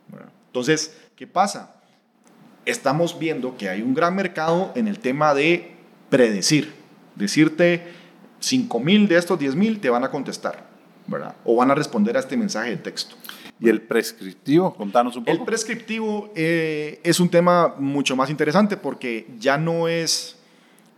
¿Verdad? 0.08 0.28
Entonces, 0.46 0.96
¿qué 1.14 1.26
pasa? 1.26 1.74
Estamos 2.64 3.18
viendo 3.18 3.56
que 3.56 3.68
hay 3.68 3.82
un 3.82 3.94
gran 3.94 4.14
mercado 4.14 4.72
en 4.74 4.88
el 4.88 4.98
tema 4.98 5.34
de 5.34 5.76
predecir. 6.10 6.74
Decirte 7.14 7.92
5 8.40 8.80
mil 8.80 9.08
de 9.08 9.16
estos 9.16 9.38
10 9.38 9.54
mil 9.54 9.80
te 9.80 9.90
van 9.90 10.04
a 10.04 10.10
contestar, 10.10 10.64
¿verdad? 11.06 11.34
O 11.44 11.56
van 11.56 11.70
a 11.70 11.74
responder 11.74 12.16
a 12.16 12.20
este 12.20 12.36
mensaje 12.36 12.70
de 12.70 12.76
texto. 12.76 13.16
¿Y 13.58 13.68
el 13.68 13.80
prescriptivo? 13.80 14.74
Contanos 14.74 15.16
un 15.16 15.24
poco. 15.24 15.36
El 15.36 15.44
prescriptivo 15.44 16.30
eh, 16.34 17.00
es 17.02 17.20
un 17.20 17.30
tema 17.30 17.74
mucho 17.78 18.14
más 18.14 18.28
interesante 18.28 18.76
porque 18.76 19.26
ya 19.38 19.56
no 19.56 19.88
es, 19.88 20.36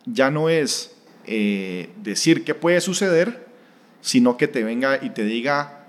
ya 0.07 0.31
no 0.31 0.49
es 0.49 0.97
eh, 1.29 1.91
decir 2.03 2.45
qué 2.45 2.55
puede 2.55 2.81
suceder, 2.81 3.47
sino 4.01 4.37
que 4.37 4.49
te 4.49 4.65
venga 4.65 4.99
y 5.03 5.11
te 5.11 5.25
diga, 5.25 5.87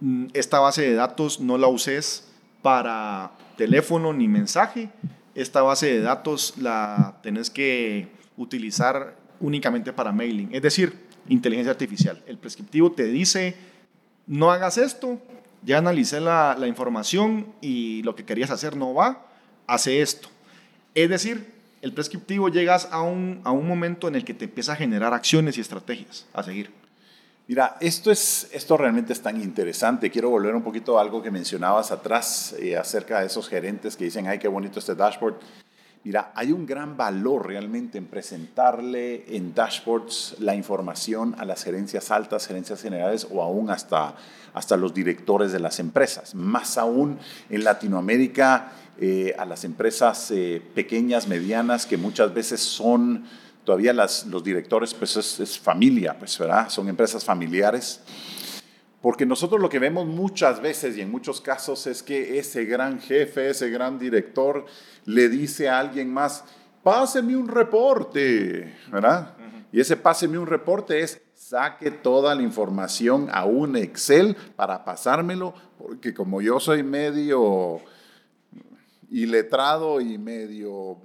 "Mm, 0.00 0.26
esta 0.32 0.60
base 0.60 0.82
de 0.82 0.94
datos 0.94 1.40
no 1.40 1.58
la 1.58 1.68
uses 1.68 2.28
para 2.62 3.32
teléfono 3.56 4.12
ni 4.12 4.26
mensaje, 4.28 4.88
esta 5.34 5.62
base 5.62 5.86
de 5.86 6.00
datos 6.00 6.54
la 6.58 7.18
tenés 7.22 7.50
que 7.50 8.08
utilizar 8.36 9.16
únicamente 9.40 9.92
para 9.92 10.12
mailing, 10.12 10.54
es 10.54 10.62
decir, 10.62 10.94
inteligencia 11.28 11.72
artificial. 11.72 12.22
El 12.26 12.38
prescriptivo 12.38 12.92
te 12.92 13.04
dice, 13.04 13.56
no 14.26 14.50
hagas 14.50 14.78
esto, 14.78 15.20
ya 15.62 15.78
analicé 15.78 16.20
la, 16.20 16.56
la 16.58 16.66
información 16.66 17.46
y 17.60 18.02
lo 18.02 18.14
que 18.14 18.24
querías 18.24 18.50
hacer 18.50 18.76
no 18.76 18.94
va, 18.94 19.26
hace 19.66 20.02
esto. 20.02 20.28
Es 20.94 21.08
decir, 21.08 21.53
el 21.84 21.92
prescriptivo 21.92 22.48
llegas 22.48 22.88
a 22.90 23.02
un, 23.02 23.42
a 23.44 23.52
un 23.52 23.68
momento 23.68 24.08
en 24.08 24.14
el 24.14 24.24
que 24.24 24.32
te 24.32 24.46
empieza 24.46 24.72
a 24.72 24.76
generar 24.76 25.12
acciones 25.12 25.58
y 25.58 25.60
estrategias 25.60 26.24
a 26.32 26.42
seguir. 26.42 26.70
Mira, 27.46 27.76
esto, 27.78 28.10
es, 28.10 28.48
esto 28.52 28.78
realmente 28.78 29.12
es 29.12 29.20
tan 29.20 29.38
interesante. 29.38 30.10
Quiero 30.10 30.30
volver 30.30 30.54
un 30.54 30.62
poquito 30.62 30.98
a 30.98 31.02
algo 31.02 31.22
que 31.22 31.30
mencionabas 31.30 31.90
atrás 31.90 32.54
eh, 32.58 32.74
acerca 32.74 33.20
de 33.20 33.26
esos 33.26 33.50
gerentes 33.50 33.96
que 33.96 34.04
dicen, 34.04 34.26
ay, 34.26 34.38
qué 34.38 34.48
bonito 34.48 34.78
este 34.78 34.94
dashboard. 34.94 35.34
Mira, 36.04 36.32
hay 36.34 36.52
un 36.52 36.66
gran 36.66 36.98
valor 36.98 37.46
realmente 37.46 37.96
en 37.96 38.04
presentarle 38.04 39.24
en 39.34 39.54
dashboards 39.54 40.36
la 40.38 40.54
información 40.54 41.34
a 41.38 41.46
las 41.46 41.64
gerencias 41.64 42.10
altas, 42.10 42.46
gerencias 42.46 42.82
generales 42.82 43.26
o 43.30 43.42
aún 43.42 43.70
hasta, 43.70 44.14
hasta 44.52 44.76
los 44.76 44.92
directores 44.92 45.50
de 45.50 45.60
las 45.60 45.78
empresas. 45.78 46.34
Más 46.34 46.76
aún 46.76 47.18
en 47.48 47.64
Latinoamérica, 47.64 48.72
eh, 49.00 49.34
a 49.38 49.46
las 49.46 49.64
empresas 49.64 50.30
eh, 50.30 50.62
pequeñas, 50.74 51.26
medianas, 51.26 51.86
que 51.86 51.96
muchas 51.96 52.34
veces 52.34 52.60
son 52.60 53.24
todavía 53.64 53.94
los 53.94 54.44
directores, 54.44 54.92
pues 54.92 55.16
es, 55.16 55.40
es 55.40 55.58
familia, 55.58 56.18
pues, 56.18 56.38
¿verdad? 56.38 56.68
Son 56.68 56.86
empresas 56.86 57.24
familiares. 57.24 58.02
Porque 59.04 59.26
nosotros 59.26 59.60
lo 59.60 59.68
que 59.68 59.78
vemos 59.78 60.06
muchas 60.06 60.62
veces 60.62 60.96
y 60.96 61.02
en 61.02 61.10
muchos 61.10 61.42
casos 61.42 61.86
es 61.86 62.02
que 62.02 62.38
ese 62.38 62.64
gran 62.64 62.98
jefe, 62.98 63.50
ese 63.50 63.68
gran 63.68 63.98
director 63.98 64.64
le 65.04 65.28
dice 65.28 65.68
a 65.68 65.78
alguien 65.78 66.10
más, 66.10 66.42
páseme 66.82 67.36
un 67.36 67.46
reporte, 67.46 68.74
¿verdad? 68.90 69.36
Y 69.70 69.80
ese 69.80 69.98
páseme 69.98 70.38
un 70.38 70.46
reporte 70.46 71.00
es 71.00 71.20
saque 71.34 71.90
toda 71.90 72.34
la 72.34 72.40
información 72.40 73.28
a 73.30 73.44
un 73.44 73.76
Excel 73.76 74.38
para 74.56 74.86
pasármelo, 74.86 75.52
porque 75.76 76.14
como 76.14 76.40
yo 76.40 76.58
soy 76.58 76.82
medio 76.82 77.82
iletrado 79.10 80.00
y 80.00 80.16
medio 80.16 80.96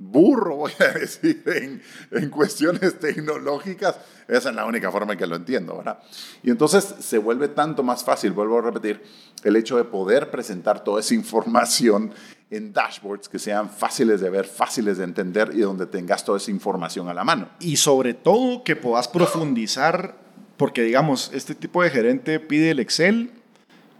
burro, 0.00 0.56
voy 0.56 0.72
a 0.80 0.98
decir, 0.98 1.42
en, 1.46 1.82
en, 2.10 2.30
cuestiones 2.30 2.98
tecnológicas, 2.98 3.96
esa 4.26 4.48
es 4.48 4.56
la 4.56 4.64
única 4.64 4.90
forma 4.90 5.12
en 5.12 5.18
que 5.18 5.26
lo 5.26 5.36
entiendo, 5.36 5.76
¿verdad? 5.76 6.00
Y 6.42 6.50
entonces 6.50 6.94
se 6.98 7.18
vuelve 7.18 7.48
tanto 7.48 7.82
más 7.82 8.02
fácil, 8.02 8.32
vuelvo 8.32 8.58
a 8.58 8.62
repetir, 8.62 9.02
el 9.44 9.56
hecho 9.56 9.76
de 9.76 9.84
poder 9.84 10.30
presentar 10.30 10.82
toda 10.82 11.00
esa 11.00 11.14
información 11.14 12.12
en 12.50 12.72
dashboards 12.72 13.28
que 13.28 13.38
sean 13.38 13.70
fáciles 13.70 14.20
de 14.20 14.28
ver, 14.28 14.46
fáciles 14.46 14.98
de 14.98 15.04
entender 15.04 15.52
y 15.54 15.60
donde 15.60 15.86
tengas 15.86 16.24
toda 16.24 16.38
esa 16.38 16.50
información 16.50 17.08
a 17.08 17.14
la 17.14 17.22
mano. 17.22 17.48
Y 17.60 17.76
sobre 17.76 18.14
todo 18.14 18.64
que 18.64 18.74
puedas 18.74 19.06
profundizar, 19.06 20.16
porque 20.56 20.82
digamos, 20.82 21.30
este 21.32 21.54
tipo 21.54 21.82
de 21.82 21.90
gerente 21.90 22.40
pide 22.40 22.72
el 22.72 22.80
Excel 22.80 23.30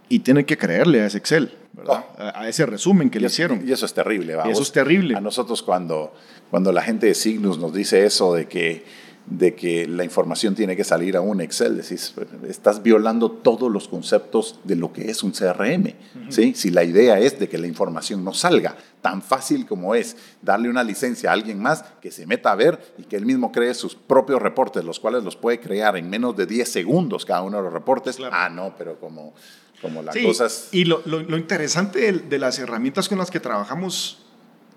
y 0.09 0.19
tiene 0.19 0.45
que 0.45 0.57
creerle 0.57 1.01
a 1.01 1.05
ese 1.05 1.17
Excel. 1.17 1.57
¿Verdad? 1.73 2.05
Oh. 2.17 2.21
A 2.35 2.47
ese 2.47 2.65
resumen 2.65 3.09
que 3.09 3.17
y 3.17 3.21
le 3.21 3.27
hicieron. 3.27 3.67
Y 3.67 3.71
eso 3.71 3.85
es 3.85 3.93
terrible. 3.93 4.37
Y 4.45 4.49
eso 4.49 4.61
es 4.61 4.71
terrible. 4.71 5.15
A 5.15 5.21
nosotros 5.21 5.61
cuando, 5.61 6.13
cuando 6.49 6.71
la 6.71 6.81
gente 6.81 7.07
de 7.07 7.15
Signus 7.15 7.57
nos 7.57 7.73
dice 7.73 8.05
eso 8.05 8.33
de 8.33 8.47
que, 8.47 8.83
de 9.25 9.55
que 9.55 9.87
la 9.87 10.03
información 10.03 10.55
tiene 10.55 10.75
que 10.75 10.83
salir 10.83 11.15
a 11.15 11.21
un 11.21 11.41
Excel, 11.41 11.77
decís, 11.77 12.13
estás 12.47 12.83
violando 12.83 13.31
todos 13.31 13.71
los 13.71 13.87
conceptos 13.87 14.59
de 14.63 14.75
lo 14.75 14.91
que 14.91 15.09
es 15.09 15.23
un 15.23 15.31
CRM. 15.31 15.95
Uh 16.15 16.19
-huh. 16.19 16.31
¿sí? 16.31 16.53
Si 16.55 16.71
la 16.71 16.83
idea 16.83 17.19
es 17.19 17.39
de 17.39 17.47
que 17.47 17.57
la 17.57 17.67
información 17.67 18.23
no 18.23 18.33
salga, 18.33 18.75
tan 19.01 19.21
fácil 19.21 19.65
como 19.65 19.95
es 19.95 20.17
darle 20.41 20.69
una 20.69 20.83
licencia 20.83 21.29
a 21.29 21.33
alguien 21.33 21.59
más 21.59 21.83
que 22.01 22.11
se 22.11 22.25
meta 22.27 22.51
a 22.51 22.55
ver 22.55 22.93
y 22.97 23.03
que 23.03 23.15
él 23.15 23.25
mismo 23.25 23.51
cree 23.51 23.73
sus 23.73 23.95
propios 23.95 24.41
reportes, 24.41 24.83
los 24.83 24.99
cuales 24.99 25.23
los 25.23 25.35
puede 25.35 25.59
crear 25.59 25.95
en 25.97 26.09
menos 26.09 26.35
de 26.35 26.45
10 26.45 26.69
segundos 26.69 27.25
cada 27.25 27.41
uno 27.41 27.57
de 27.57 27.63
los 27.63 27.73
reportes. 27.73 28.17
Claro. 28.17 28.35
Ah, 28.35 28.49
no, 28.49 28.75
pero 28.77 28.99
como 28.99 29.33
como 29.81 30.01
las 30.03 30.13
sí, 30.13 30.23
cosas... 30.23 30.69
Y 30.71 30.85
lo, 30.85 31.01
lo, 31.05 31.21
lo 31.21 31.37
excelente 31.37 31.99
de, 31.99 32.11
de, 32.19 32.39
las 32.39 32.59
herramientas 32.59 33.09
con 33.09 33.17
las 33.17 33.31
que 33.31 33.39
trabajamos, 33.39 34.19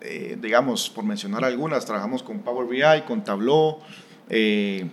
eh, 0.01 0.37
digamos, 0.41 0.91
por 0.91 1.05
mencionar 1.05 1.45
algunas, 1.45 1.85
trabajamos 1.85 2.23
con 2.23 2.41
Power 2.41 2.67
BI, 2.67 3.03
con 3.07 3.23
Tableau, 3.25 3.79
eh, 4.29 4.89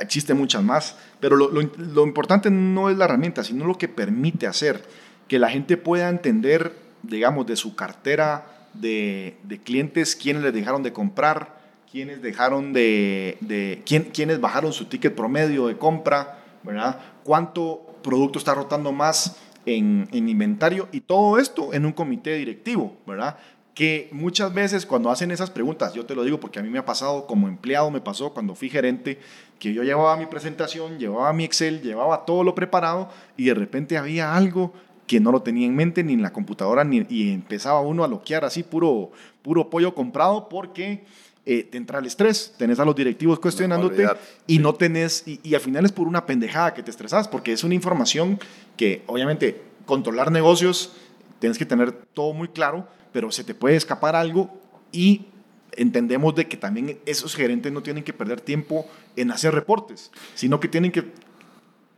existen 0.00 0.36
muchas 0.36 0.62
más, 0.62 0.96
pero 1.20 1.36
lo, 1.36 1.50
lo, 1.50 2.06
importante 2.06 2.50
no 2.50 2.90
es 2.90 2.96
la 2.96 3.04
herramienta, 3.04 3.44
sino 3.44 3.66
lo 3.66 3.76
que 3.76 3.88
permite 3.88 4.46
hacer, 4.46 4.82
que 5.28 5.38
la 5.38 5.50
gente 5.50 5.76
pueda 5.76 6.08
entender, 6.08 6.74
digamos, 7.02 7.46
de 7.46 7.56
su 7.56 7.74
cartera 7.74 8.46
de, 8.74 9.36
de 9.42 9.58
clientes, 9.58 10.16
quiénes 10.16 10.42
les 10.42 10.54
dejaron 10.54 10.82
de 10.82 10.92
comprar, 10.92 11.60
quiénes 11.90 12.22
dejaron 12.22 12.72
de, 12.72 13.36
de 13.40 13.82
quién, 13.84 14.04
quiénes 14.04 14.40
bajaron 14.40 14.72
su 14.72 14.86
ticket 14.86 15.14
promedio 15.14 15.66
de 15.66 15.76
compra, 15.76 16.38
¿verdad? 16.62 17.00
¿Cuánto 17.24 17.86
producto 18.02 18.38
está 18.38 18.54
rotando 18.54 18.92
más 18.92 19.36
en, 19.66 20.08
en, 20.12 20.28
inventario 20.28 20.88
y 20.92 21.00
todo 21.00 21.38
esto 21.38 21.72
en 21.72 21.86
un 21.86 21.92
comité 21.92 22.36
directivo, 22.36 22.96
¿verdad? 23.06 23.36
Que 23.74 24.08
muchas 24.12 24.52
veces 24.52 24.86
cuando 24.86 25.10
hacen 25.10 25.30
esas 25.30 25.50
preguntas, 25.50 25.94
yo 25.94 26.06
te 26.06 26.14
lo 26.14 26.24
digo 26.24 26.40
porque 26.40 26.58
a 26.58 26.62
mí 26.62 26.70
me 26.70 26.78
ha 26.78 26.84
pasado 26.84 27.26
como 27.26 27.48
empleado, 27.48 27.90
me 27.90 28.00
pasó 28.00 28.32
cuando 28.32 28.54
fui 28.54 28.68
gerente, 28.68 29.18
que 29.58 29.72
yo 29.72 29.82
llevaba 29.82 30.16
mi 30.16 30.26
presentación, 30.26 30.98
llevaba 30.98 31.32
mi 31.32 31.44
Excel, 31.44 31.82
llevaba 31.82 32.24
todo 32.24 32.44
lo 32.44 32.54
preparado 32.54 33.10
y 33.36 33.44
de 33.44 33.54
repente 33.54 33.96
había 33.96 34.34
algo 34.34 34.72
que 35.06 35.18
no 35.20 35.32
lo 35.32 35.42
tenía 35.42 35.66
en 35.66 35.74
mente 35.74 36.04
ni 36.04 36.12
en 36.12 36.22
la 36.22 36.32
computadora 36.32 36.84
ni, 36.84 37.04
y 37.08 37.32
empezaba 37.32 37.80
uno 37.80 38.04
a 38.04 38.08
loquear 38.08 38.44
así 38.44 38.62
puro, 38.62 39.10
puro 39.42 39.68
pollo 39.68 39.92
comprado 39.94 40.48
porque 40.48 41.04
eh, 41.52 41.64
te 41.64 41.78
entra 41.78 41.98
el 41.98 42.06
estrés, 42.06 42.54
tenés 42.56 42.78
a 42.78 42.84
los 42.84 42.94
directivos 42.94 43.40
cuestionándote 43.40 44.04
no, 44.04 44.12
y 44.46 44.60
no 44.60 44.72
tenés, 44.74 45.24
y, 45.26 45.40
y, 45.42 45.56
al 45.56 45.60
final 45.60 45.84
es 45.84 45.90
por 45.90 46.06
una 46.06 46.24
pendejada 46.24 46.74
que 46.74 46.84
te 46.84 46.92
estresas, 46.92 47.26
porque 47.26 47.52
es 47.52 47.64
una 47.64 47.74
información 47.74 48.38
que 48.76 49.02
obviamente 49.08 49.60
controlar 49.84 50.30
negocios, 50.30 50.92
tienes 51.40 51.58
que 51.58 51.66
tener 51.66 51.90
todo 51.90 52.34
muy 52.34 52.46
claro, 52.46 52.86
pero 53.12 53.32
se 53.32 53.42
te 53.42 53.56
puede 53.56 53.74
escapar 53.74 54.14
algo 54.14 54.60
y 54.92 55.26
entendemos 55.72 56.36
de 56.36 56.46
que 56.46 56.56
también 56.56 57.00
esos 57.04 57.34
gerentes 57.34 57.72
no 57.72 57.82
tienen 57.82 58.04
que 58.04 58.12
perder 58.12 58.40
tiempo 58.40 58.86
en 59.16 59.32
hacer 59.32 59.52
reportes, 59.52 60.12
sino 60.36 60.60
que 60.60 60.68
tienen 60.68 60.92
que 60.92 61.10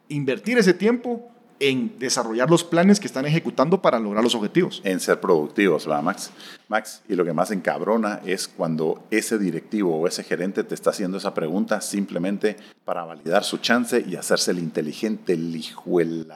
invertir 0.08 0.56
ese 0.56 0.72
tiempo 0.72 1.30
en 1.62 1.96
desarrollar 2.00 2.50
los 2.50 2.64
planes 2.64 2.98
que 2.98 3.06
están 3.06 3.24
ejecutando 3.24 3.80
para 3.80 4.00
lograr 4.00 4.24
los 4.24 4.34
objetivos. 4.34 4.80
En 4.82 4.98
ser 4.98 5.20
productivos, 5.20 5.86
¿verdad, 5.86 6.02
Max? 6.02 6.32
Max, 6.66 7.02
y 7.08 7.14
lo 7.14 7.24
que 7.24 7.32
más 7.32 7.52
encabrona 7.52 8.20
es 8.26 8.48
cuando 8.48 9.06
ese 9.12 9.38
directivo 9.38 9.96
o 9.96 10.08
ese 10.08 10.24
gerente 10.24 10.64
te 10.64 10.74
está 10.74 10.90
haciendo 10.90 11.18
esa 11.18 11.34
pregunta 11.34 11.80
simplemente 11.80 12.56
para 12.84 13.04
validar 13.04 13.44
su 13.44 13.58
chance 13.58 14.04
y 14.04 14.16
hacerse 14.16 14.50
el 14.50 14.58
inteligente, 14.58 15.34
el 15.34 15.54
hijuela. 15.54 16.34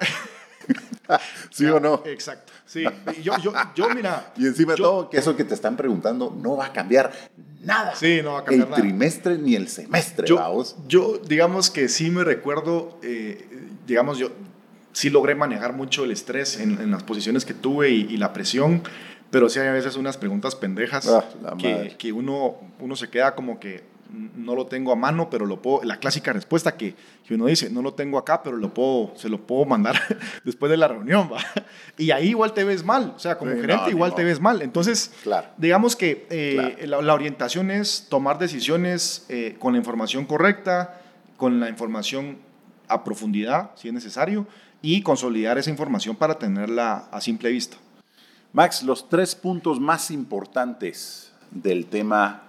¿Sí 1.51 1.67
o 1.67 1.81
no? 1.81 2.03
Exacto. 2.07 2.53
Sí, 2.65 2.85
yo, 3.21 3.37
yo, 3.39 3.53
yo 3.75 3.91
mira. 3.91 4.33
Y 4.37 4.47
encima 4.47 4.75
de 4.75 4.79
yo, 4.79 4.85
todo, 4.85 5.11
que 5.11 5.19
eso 5.19 5.35
que 5.35 5.45
te 5.45 5.55
están 5.55 5.77
preguntando 5.77 6.37
no 6.41 6.57
va 6.57 6.67
a 6.67 6.73
cambiar 6.73 7.11
nada. 7.65 7.97
Sí, 7.97 8.21
no 8.23 8.35
va 8.35 8.41
a 8.41 8.45
cambiar 8.45 8.67
el 8.67 8.71
nada. 8.71 8.83
trimestre 8.83 9.39
ni 9.39 9.57
el 9.57 9.67
semestre, 9.69 10.29
yo, 10.29 10.37
vamos. 10.37 10.77
Yo, 10.87 11.19
digamos 11.19 11.71
que 11.71 11.89
sí 11.89 12.11
me 12.11 12.23
recuerdo, 12.23 13.01
eh, 13.03 13.49
digamos, 13.87 14.19
yo 14.19 14.31
sí 14.97 15.11
logré 15.11 15.35
manejar 15.35 15.75
mucho 15.75 16.05
el 16.05 16.11
estrés 16.11 16.59
en, 16.59 16.81
en 16.81 16.91
las 16.91 17.03
posiciones 17.03 17.45
que 17.45 17.53
tuve 17.53 17.91
y, 17.91 18.07
y, 18.09 18.17
la 18.17 18.33
presión, 18.33 18.83
pero 19.31 19.51
sí 19.51 19.59
hay 19.59 19.69
a 19.69 19.73
veces 19.73 19.97
unas 19.97 20.17
preguntas 20.17 20.57
pendejas 20.57 21.07
ah, 21.07 21.23
que, 21.59 21.97
que 21.99 22.13
uno, 22.13 22.55
uno 22.81 22.97
se 22.97 23.11
queda 23.11 23.35
como 23.35 23.61
que 23.61 23.85
no 24.11 24.55
lo 24.55 24.65
tengo 24.65 24.93
a 24.93 24.97
mano, 24.97 25.29
pero 25.29 25.45
lo 25.45 25.61
puedo, 25.61 25.85
la 25.85 25.99
clásica 25.99 26.33
respuesta 26.33 26.79
que, 26.79 26.95
que, 27.27 27.35
uno 27.35 27.45
dice, 27.45 27.69
no 27.69 27.83
lo 27.83 27.93
tengo 27.93 28.17
acá, 28.17 28.43
pero 28.43 28.57
lo 28.57 28.73
puedo, 28.73 29.13
se 29.17 29.29
lo 29.29 29.47
puedo 29.47 29.67
mandar 29.67 30.01
después 30.45 30.71
de 30.71 30.79
la 30.79 30.89
reunión, 30.89 31.29
¿va? 31.33 31.41
Y 31.99 32.11
ahí 32.13 32.29
igual 32.29 32.55
te 32.55 32.65
ves 32.65 32.83
mal, 32.83 33.13
o 33.15 33.19
sea, 33.19 33.37
como 33.37 33.53
sí, 33.53 33.61
gerente 33.61 33.85
no, 33.85 33.91
igual 33.91 34.13
no. 34.13 34.17
te 34.17 34.25
ves 34.25 34.41
mal. 34.41 34.63
Entonces, 34.63 35.13
claro. 35.25 35.49
digamos 35.59 35.95
que 35.95 36.27
eh, 36.31 36.55
claro. 36.55 37.03
la, 37.03 37.03
la, 37.03 37.13
orientación 37.13 37.71
es 37.71 38.07
tomar 38.09 38.39
decisiones 38.39 39.27
eh, 39.29 39.57
con 39.59 39.75
la 39.75 39.79
información 39.79 40.25
correcta, 40.25 41.03
con 41.37 41.61
la 41.61 41.69
información 41.69 42.39
a 42.89 43.05
profundidad, 43.05 43.73
si 43.75 43.89
es 43.89 43.95
necesario, 43.95 44.47
y 44.83 45.03
consolidar 45.03 45.59
esa 45.59 45.71
información 45.71 46.17
para 46.17 46.39
tenerla 46.39 47.09
a 47.11 47.21
simple 47.21 47.51
vista. 47.51 47.77
Max, 48.53 48.83
los 48.83 49.09
tres 49.09 49.35
puntos 49.35 49.81
más 49.81 50.11
importantes 50.11 51.33
del 51.51 51.87
tema 51.87 52.43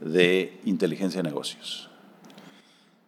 de 0.00 0.60
inteligencia 0.64 1.22
de 1.22 1.28
negocios? 1.28 1.88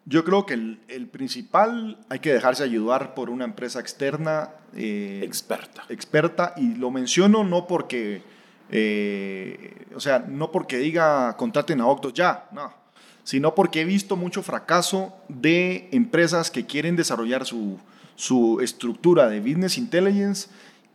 Yo 0.07 0.25
creo 0.25 0.45
que 0.45 0.55
el, 0.55 0.81
el, 0.89 1.09
principal 1.09 1.99
hay 2.11 2.19
que 2.19 2.33
dejarse 2.33 2.63
ayudar 2.63 3.15
por 3.15 3.31
una 3.31 3.45
empresa 3.45 3.81
externa. 3.81 4.51
Eh, 4.77 5.21
experta. 5.25 5.85
Experta, 5.89 6.53
y 6.57 6.75
lo 6.75 6.91
menciono 6.91 7.43
no 7.43 7.67
porque, 7.67 8.23
eh, 8.71 9.87
o 9.95 10.01
sea, 10.01 10.19
no 10.19 10.53
porque 10.53 10.77
diga 10.79 11.35
contraten 11.39 11.81
a 11.81 11.87
Octos 11.87 12.13
ya, 12.13 12.49
no, 12.53 12.73
sino 13.23 13.55
porque 13.55 13.81
he 13.81 13.85
visto 13.85 14.17
mucho 14.17 14.43
fracaso 14.43 15.17
de 15.29 15.89
empresas 15.91 16.51
que 16.51 16.67
quieren 16.67 16.97
desarrollar 16.97 17.47
su, 17.47 17.79
su 18.17 18.61
estructura 18.61 19.29
de 19.29 19.41
business 19.41 19.79
intelligence 19.79 20.49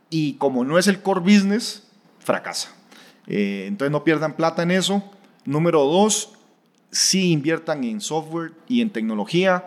y 0.08 0.34
como 0.34 0.64
no 0.64 0.78
es 0.78 0.86
el 0.86 1.02
core 1.02 1.20
business, 1.20 1.84
fracasa. 2.18 2.74
Eh, 3.26 3.66
entonces 3.68 3.92
no 3.92 4.02
pierdan 4.02 4.34
plata 4.34 4.62
en 4.62 4.72
eso 4.72 5.04
Número 5.44 5.84
dos, 5.84 6.34
sí 6.90 7.32
inviertan 7.32 7.82
en 7.84 8.00
software 8.00 8.52
y 8.68 8.82
en 8.82 8.90
tecnología, 8.90 9.64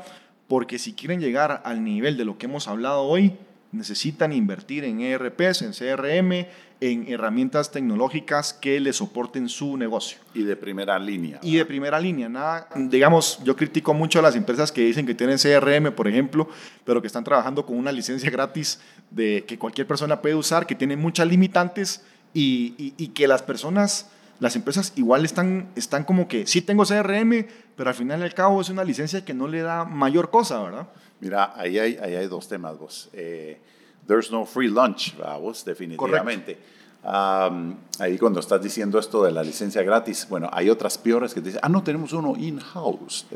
porque 0.47 0.77
si 0.77 0.93
quieren 0.93 1.19
llegar 1.19 1.63
al 1.65 1.83
nivel 1.83 2.15
de 2.15 2.25
lo 2.25 2.37
que 2.37 2.45
hemos 2.45 2.67
hablado 2.67 3.01
hoy, 3.01 3.33
necesitan 3.73 4.31
invertir 4.31 4.85
en 4.85 5.01
ERPs, 5.01 5.63
en 5.63 5.71
CRM, 5.71 6.47
en 6.79 7.07
herramientas 7.07 7.71
tecnológicas 7.71 8.53
que 8.53 8.79
les 8.79 8.97
soporten 8.97 9.49
su 9.49 9.77
negocio. 9.77 10.19
Y 10.33 10.43
de 10.43 10.55
primera 10.55 10.99
línea. 10.99 11.39
Y 11.41 11.57
de 11.57 11.65
primera 11.65 11.99
línea. 11.99 12.29
Nada, 12.29 12.67
digamos, 12.75 13.39
yo 13.43 13.55
critico 13.55 13.93
mucho 13.93 14.19
a 14.19 14.21
las 14.21 14.35
empresas 14.35 14.71
que 14.71 14.81
dicen 14.81 15.05
que 15.05 15.15
tienen 15.15 15.37
CRM, 15.37 15.93
por 15.93 16.07
ejemplo, 16.07 16.49
pero 16.85 17.01
que 17.01 17.07
están 17.07 17.23
trabajando 17.23 17.65
con 17.65 17.77
una 17.77 17.91
licencia 17.91 18.29
gratis 18.29 18.79
de 19.09 19.43
que 19.47 19.57
cualquier 19.57 19.87
persona 19.87 20.21
puede 20.21 20.35
usar, 20.35 20.65
que 20.65 20.75
tiene 20.75 20.95
muchas 20.95 21.27
limitantes 21.27 22.03
y, 22.33 22.75
y, 22.77 22.93
y 22.97 23.07
que 23.09 23.27
las 23.27 23.41
personas 23.41 24.09
las 24.43 24.57
empresas 24.57 24.91
igual 24.97 25.23
están, 25.23 25.71
están 25.77 26.03
como 26.03 26.27
que 26.27 26.45
sí 26.47 26.61
tengo 26.61 26.83
CRM, 26.83 27.47
pero 27.77 27.89
al 27.89 27.95
final 27.95 28.19
y 28.19 28.23
al 28.23 28.33
cabo 28.33 28.59
es 28.59 28.67
una 28.67 28.83
licencia 28.83 29.23
que 29.23 29.33
no 29.33 29.47
le 29.47 29.61
da 29.61 29.85
mayor 29.85 30.31
cosa, 30.31 30.61
¿verdad? 30.61 30.89
Mira, 31.21 31.53
ahí 31.55 31.79
hay, 31.79 31.95
ahí 31.95 32.15
hay 32.15 32.27
dos 32.27 32.49
temas, 32.49 32.77
vos. 32.77 33.09
Eh, 33.13 33.57
there's 34.05 34.29
no 34.31 34.45
free 34.45 34.67
lunch, 34.67 35.15
vos, 35.39 35.63
definitivamente. 35.63 36.57
Um, 37.05 37.75
ahí 37.99 38.17
cuando 38.17 38.39
estás 38.39 38.61
diciendo 38.63 38.97
esto 38.97 39.23
de 39.25 39.31
la 39.31 39.43
licencia 39.43 39.83
gratis, 39.83 40.25
bueno, 40.29 40.49
hay 40.53 40.69
otras 40.69 40.97
peores 40.97 41.33
que 41.33 41.41
te 41.41 41.47
dicen, 41.47 41.59
ah, 41.61 41.67
no, 41.67 41.83
tenemos 41.83 42.13
uno 42.13 42.33
in-house. 42.37 43.25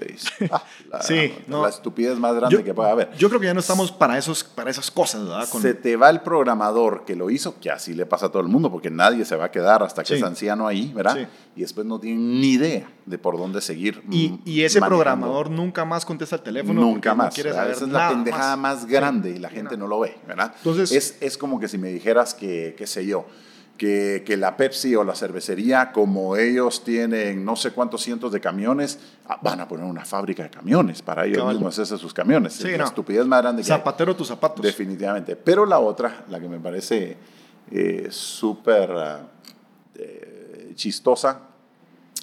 Ah, 0.50 0.64
la, 0.90 1.02
sí, 1.02 1.34
no, 1.48 1.64
la 1.64 1.70
estupidez 1.70 2.18
más 2.18 2.34
grande 2.36 2.56
yo, 2.56 2.64
que 2.64 2.74
pueda 2.74 2.92
haber. 2.92 3.12
Yo 3.18 3.28
creo 3.28 3.42
que 3.42 3.48
ya 3.48 3.54
no 3.54 3.60
estamos 3.60 3.92
para, 3.92 4.18
esos, 4.18 4.44
para 4.46 4.70
esas 4.70 4.90
cosas, 4.90 5.24
¿verdad? 5.28 5.50
Con... 5.50 5.62
Se 5.62 5.74
te 5.74 5.98
va 5.98 6.10
el 6.10 6.22
programador 6.22 7.04
que 7.06 7.16
lo 7.16 7.30
hizo, 7.30 7.60
que 7.60 7.70
así 7.70 7.94
le 7.94 8.06
pasa 8.06 8.28
a 8.28 8.30
todo 8.30 8.42
el 8.42 8.48
mundo, 8.48 8.72
porque 8.72 8.90
nadie 8.90 9.26
se 9.26 9.36
va 9.36 9.46
a 9.46 9.52
quedar 9.52 9.84
hasta 9.84 10.04
que 10.04 10.10
sí. 10.10 10.14
es 10.16 10.24
anciano 10.24 10.66
ahí, 10.68 10.94
¿verdad? 10.94 11.16
Sí. 11.16 11.28
Y 11.58 11.62
después 11.62 11.86
no 11.86 12.00
tienen 12.00 12.40
ni 12.40 12.52
idea 12.52 12.90
de 13.06 13.18
por 13.18 13.38
dónde 13.38 13.60
seguir. 13.60 14.02
Y, 14.10 14.40
y 14.46 14.62
ese 14.64 14.80
manejando. 14.80 15.04
programador 15.04 15.50
nunca 15.52 15.84
más 15.84 16.06
contesta 16.06 16.38
el 16.38 16.44
teléfono. 16.44 16.80
Nunca 16.80 17.10
no 17.10 17.16
más. 17.18 17.36
saber 17.36 17.72
Esa 17.72 17.86
es 17.86 17.92
la 17.92 18.10
pendejada 18.10 18.56
más, 18.56 18.82
Sí. 18.84 18.88
grande 18.88 19.32
y 19.32 19.40
la 19.40 19.50
gente 19.50 19.76
no 19.76 19.88
lo 19.88 20.00
ve, 20.00 20.16
¿verdad? 20.26 20.54
Entonces- 20.58 20.92
es, 20.92 21.18
es 21.20 21.38
como 21.38 21.60
que 21.60 21.68
si 21.68 21.78
me 21.78 21.90
dijeras 21.90 22.34
que, 22.34 22.76
qué 22.78 22.88
sé 22.88 23.06
yo, 23.06 23.26
que, 23.78 24.24
que 24.26 24.38
la 24.38 24.58
Pepsi 24.58 24.96
o 24.96 25.04
la 25.04 25.16
cervecería, 25.16 25.92
como 25.92 26.36
ellos 26.36 26.84
tienen 26.84 27.46
no 27.46 27.56
sé 27.56 27.72
cuántos 27.72 28.02
cientos 28.02 28.32
de 28.32 28.42
camiones, 28.42 29.00
ah, 29.28 29.40
van 29.42 29.62
a 29.62 29.68
poner 29.68 29.86
una 29.86 30.04
fábrica 30.04 30.44
de 30.44 30.50
camiones 30.50 31.02
para 31.02 31.26
ellos 31.26 31.38
Cabal. 31.38 31.56
mismos 31.56 31.76
hacerse 31.76 31.98
sus 31.98 32.14
camiones. 32.14 32.54
Sí, 32.54 32.68
es 32.68 32.72
la 32.74 32.80
no. 32.80 32.86
estupidez 32.86 33.26
más 33.26 33.42
grande 33.42 33.62
que 33.62 33.72
hay. 33.72 33.78
Zapatero 33.78 34.16
tus 34.16 34.28
zapatos. 34.28 34.64
Definitivamente. 34.64 35.36
Pero 35.36 35.66
la 35.66 35.80
otra, 35.80 36.26
la 36.30 36.40
que 36.40 36.50
me 36.50 36.60
parece 36.60 37.18
eh, 37.72 38.08
súper 38.10 38.92
ah, 38.92 39.22
eh, 39.96 40.72
chistosa 40.76 41.42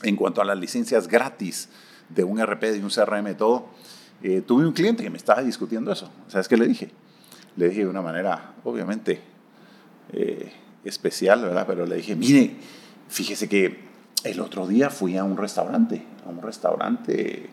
en 0.03 0.17
cuanto 0.17 0.41
a 0.41 0.45
las 0.45 0.59
licencias 0.59 1.09
gratis 1.09 1.69
de 2.09 2.25
un 2.25 2.45
RP, 2.45 2.63
de 2.73 2.83
un 2.83 2.91
CRM, 2.91 3.25
de 3.25 3.35
todo, 3.35 3.67
eh, 4.23 4.43
tuve 4.47 4.67
un 4.67 4.73
cliente 4.73 5.03
que 5.03 5.11
me 5.11 5.19
estaba 5.19 5.43
discutiendo 5.43 5.93
eso. 5.93 6.11
¿Sabes 6.29 6.49
qué 6.49 6.57
le 6.57 6.67
dije? 6.67 6.91
Le 7.57 7.69
dije 7.69 7.81
de 7.81 7.89
una 7.89 8.03
manera, 8.03 8.55
obviamente, 8.65 9.21
eh, 10.13 10.53
especial, 10.85 11.43
¿verdad? 11.43 11.65
Pero 11.67 11.87
le 11.87 11.97
dije, 11.97 12.15
mire, 12.17 12.57
fíjese 13.09 13.49
que 13.49 13.85
el 14.23 14.41
otro 14.41 14.67
día 14.67 14.91
fui 14.91 15.17
a 15.17 15.25
un 15.25 15.37
restaurante, 15.37 16.03
a 16.27 16.31
un 16.31 16.41
restaurante 16.41 17.51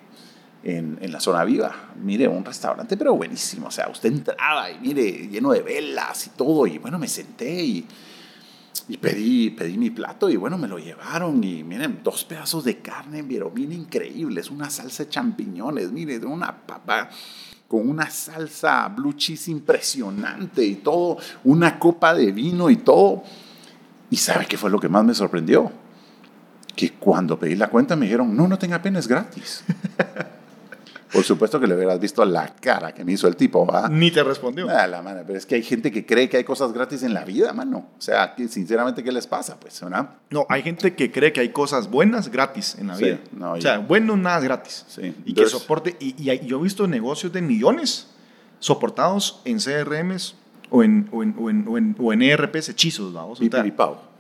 en, 0.64 0.98
en 1.02 1.12
la 1.12 1.20
zona 1.20 1.44
viva. 1.44 1.92
Mire, 2.02 2.28
un 2.28 2.46
restaurante, 2.46 2.98
pero 2.98 3.16
buenísimo. 3.16 3.68
O 3.68 3.72
sea, 3.72 3.90
usted 3.90 4.12
entraba 4.12 4.72
y 4.72 4.80
mire, 4.80 5.28
lleno 5.28 5.52
de 5.52 5.62
velas 5.62 6.28
y 6.28 6.30
todo. 6.32 6.68
Y 6.68 6.78
bueno, 6.78 7.00
me 7.00 7.08
senté 7.08 7.64
y, 7.64 7.86
y 8.88 8.98
pedí, 8.98 9.50
pedí 9.52 9.78
mi 9.78 9.90
plato 9.90 10.30
y 10.30 10.38
bueno, 10.38 10.58
me 10.58 10.68
lo 10.68 10.78
llevaron. 10.78 11.44
Y 11.44 11.64
miren, 11.64 12.02
dos 12.04 12.24
pedazos 12.24 12.64
de 12.64 12.78
carne, 12.80 13.24
pero 13.24 13.52
bien 13.52 13.72
increíbles. 13.72 14.50
Una 14.50 14.70
salsa 14.70 15.04
de 15.04 15.10
champiñones, 15.10 15.92
mire, 15.92 16.18
una 16.26 16.66
papa 16.66 17.10
con 17.72 17.88
una 17.88 18.10
salsa 18.10 18.86
blue 18.90 19.14
cheese 19.14 19.48
impresionante 19.48 20.62
y 20.62 20.76
todo. 20.76 21.16
Una 21.46 21.80
copa 21.80 22.14
de 22.14 22.34
vino 22.34 22.70
y 22.70 22.76
todo. 22.76 23.24
¿Y 24.10 24.18
sabe 24.18 24.46
qué 24.46 24.58
fue 24.58 24.70
lo 24.70 24.78
que 24.78 24.90
más 24.90 25.06
me 25.06 25.14
sorprendió? 25.14 25.72
Que 26.76 26.92
cuando 26.92 27.40
pedí 27.40 27.56
la 27.56 27.70
cuenta 27.70 27.96
me 27.96 28.08
dijeron, 28.08 28.36
no, 28.36 28.46
no 28.50 28.60
tenga 28.60 28.82
pena, 28.82 29.00
es 29.00 29.08
gratis. 29.08 29.64
Por 31.22 31.26
supuesto 31.28 31.60
que 31.60 31.68
le 31.68 31.76
hubieras 31.76 32.00
visto 32.00 32.26
la 32.26 32.48
cara 32.56 32.94
que 32.94 33.06
me 33.06 33.12
hizo 33.14 33.28
el 33.28 33.36
tipo, 33.36 33.66
¿va? 33.66 33.88
Ni 33.90 34.10
te 34.12 34.24
respondió. 34.24 34.68
Ah, 34.70 34.88
la 34.88 35.02
mano, 35.02 35.22
pero 35.26 35.38
es 35.38 35.46
que 35.46 35.56
hay 35.56 35.64
gente 35.64 35.92
que 35.92 36.06
cree 36.06 36.28
que 36.30 36.38
hay 36.38 36.44
cosas 36.44 36.74
gratis 36.74 37.04
en 37.04 37.14
la 37.14 37.24
vida, 37.26 37.54
mano. 37.54 37.90
O 37.98 38.02
sea, 38.02 38.34
que 38.36 38.48
sinceramente, 38.48 39.04
¿qué 39.04 39.12
les 39.12 39.28
pasa? 39.28 39.60
Pues, 39.60 39.80
¿verdad? 39.82 40.10
No, 40.30 40.46
hay 40.50 40.64
gente 40.64 40.96
que 40.96 41.12
cree 41.12 41.32
que 41.32 41.40
hay 41.42 41.50
cosas 41.50 41.90
buenas 41.90 42.30
gratis 42.30 42.76
en 42.80 42.88
la 42.88 42.96
Sí, 42.96 43.04
vida. 43.06 43.20
no, 43.32 43.54
o 43.54 43.62
sea, 43.62 43.80
bueno, 43.80 44.18
nada 44.18 44.40
es 44.40 44.44
gratis. 44.44 44.86
Sí. 44.88 45.14
Y 45.26 45.34
que 45.34 45.46
soporte. 45.48 45.96
Y, 46.00 46.22
y 46.22 46.30
hay- 46.30 46.46
yo 46.46 46.60
he 46.60 46.64
visto 46.64 46.88
negocios 46.88 47.32
de 47.32 47.42
millones 47.42 48.08
soportados 48.60 49.42
en 49.46 49.60
CRMs 49.60 50.36
o 50.70 50.84
en, 50.84 51.10
o 51.12 51.24
en, 51.24 51.36
o 51.38 51.50
en, 51.50 51.68
o 51.68 51.78
en, 51.78 51.96
o 52.00 52.14
en 52.14 52.22
ERPs 52.22 52.70
hechizos, 52.70 53.14
vamos. 53.14 53.40
O 53.40 53.44
sea, 53.44 53.50
Pipiripao. 53.50 54.11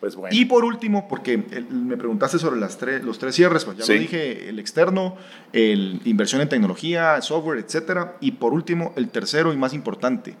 Pues 0.00 0.14
bueno. 0.14 0.36
y 0.36 0.44
por 0.44 0.64
último, 0.64 1.08
porque 1.08 1.36
me 1.70 1.96
preguntaste 1.96 2.38
sobre 2.38 2.60
las 2.60 2.78
tres, 2.78 3.02
los 3.02 3.18
tres 3.18 3.34
cierres, 3.34 3.64
pues 3.64 3.78
ya 3.78 3.84
Sí. 3.84 3.94
lo 3.94 4.00
dije, 4.00 4.48
el 4.48 4.58
externo, 4.60 5.16
el 5.52 6.00
inversión 6.04 6.40
en 6.40 6.48
tecnología, 6.48 7.20
software, 7.20 7.58
etcétera. 7.58 8.16
Y 8.20 8.32
por 8.32 8.52
último, 8.52 8.92
el 8.96 9.08
tercero 9.10 9.52
y 9.52 9.56
más 9.56 9.74
importante, 9.74 10.36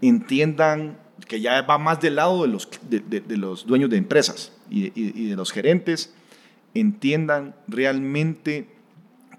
entiendan 0.00 0.98
que 1.28 1.40
ya 1.40 1.62
va 1.62 1.78
más 1.78 2.00
del 2.00 2.16
lado 2.16 2.42
de 2.42 2.48
los, 2.48 2.68
de, 2.88 3.00
de- 3.00 3.20
de 3.20 3.36
los 3.36 3.66
dueños 3.66 3.90
de 3.90 3.96
empresas 3.96 4.52
y, 4.70 4.86
y- 4.86 5.12
y 5.14 5.28
de 5.30 5.36
los 5.36 5.52
gerentes, 5.52 6.12
entiendan 6.74 7.54
realmente 7.68 8.68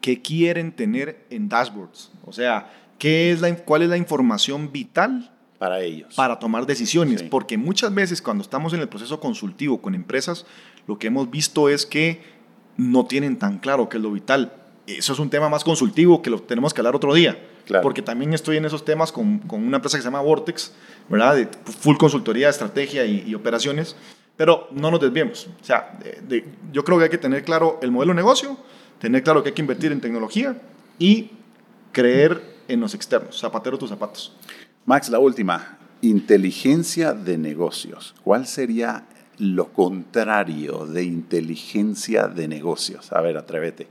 qué 0.01 0.21
quieren 0.21 0.71
tener 0.71 1.25
en 1.30 1.49
dashboards. 1.49 2.12
O 2.25 2.32
sea, 2.34 2.71
qué 2.97 3.32
es 3.32 3.41
la, 3.41 3.53
cuál 3.58 3.84
es 3.84 3.89
la 3.89 3.97
información 3.97 4.71
vital 4.71 5.32
para 5.58 5.82
ellos. 5.82 6.13
para 6.15 6.39
tomar 6.39 6.65
decisiones, 6.65 7.22
Sí. 7.22 7.28
porque 7.30 7.58
muchas 7.58 7.93
veces 7.93 8.22
cuando 8.22 8.41
estamos 8.43 8.74
en 8.74 8.82
el 8.82 8.88
proceso 8.89 9.20
consultivo 9.20 9.82
con 9.82 9.96
empresas, 9.96 10.46
lo 10.88 10.98
que 11.00 11.08
hemos 11.08 11.30
visto 11.32 11.70
es 11.70 11.86
que 11.86 12.22
no 12.78 13.06
tienen 13.06 13.38
tan 13.39 13.58
claro 13.60 13.89
qué 13.89 13.98
es 13.98 14.04
lo 14.04 14.12
vital. 14.12 14.54
Eso 14.86 15.13
es 15.13 15.20
un 15.20 15.30
tema 15.30 15.50
más 15.50 15.63
consultivo 15.63 16.22
que 16.22 16.30
lo 16.30 16.39
tenemos 16.41 16.74
que 16.74 16.80
hablar 16.82 16.96
otro 16.96 17.13
día, 17.13 17.38
Claro. 17.65 17.82
porque 17.84 18.02
también 18.02 18.34
estoy 18.34 18.58
en 18.58 18.65
esos 18.65 18.86
temas 18.86 19.12
con, 19.12 19.39
con 19.39 19.63
una 19.65 19.78
empresa 19.78 19.98
que 19.98 20.02
se 20.04 20.08
llama 20.08 20.22
Vortex, 20.22 20.74
¿verdad? 21.10 21.36
De 21.36 21.48
full 21.65 21.98
consultoría, 21.98 22.48
estrategia 22.50 23.04
y, 23.06 23.24
y 23.28 23.36
operaciones, 23.36 23.96
pero 24.38 24.67
no 24.72 24.91
nos 24.91 25.02
desviemos. 25.02 25.50
O 25.60 25.63
sea, 25.65 25.98
de- 26.02 26.22
de- 26.22 26.46
yo 26.72 26.84
creo 26.86 27.00
que 27.00 27.06
hay 27.06 27.10
que 27.10 27.17
tener 27.17 27.43
claro 27.43 27.80
el 27.82 27.91
modelo 27.91 28.12
de 28.13 28.17
negocio, 28.17 28.56
tener 29.00 29.24
claro 29.24 29.41
que 29.43 29.50
hay 29.50 29.56
que 29.56 29.62
invertir 29.62 29.91
en 29.91 30.00
tecnología 30.00 30.56
y 31.00 31.32
creer 31.91 32.41
en 32.67 32.80
los 32.80 32.93
externos, 32.93 33.39
zapatero 33.39 33.78
tus 33.78 33.89
zapatos. 33.89 34.36
Max, 34.88 35.10
la 35.10 35.19
última. 35.19 35.78
Inteligencia 36.02 37.13
de 37.13 37.38
negocios. 37.38 38.15
¿Cuál 38.23 38.47
sería 38.47 39.06
lo 39.38 39.73
contrario 39.73 40.86
de 40.86 41.04
inteligencia 41.04 42.30
de 42.30 42.47
negocios? 42.47 43.12
A 43.12 43.19
ver, 43.19 43.36
atrévete. 43.36 43.89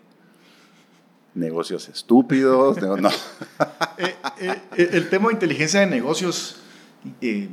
Negocios 1.35 1.91
estúpidos. 1.91 2.79
no, 2.81 2.97
no. 2.97 3.11
Eh, 3.11 4.15
eh, 4.41 4.63
eh, 4.79 4.89
el 4.93 5.11
tema 5.11 5.29
de 5.29 5.35
inteligencia 5.35 5.81
de 5.81 5.87
negocios 5.87 6.57
eh, 7.21 7.51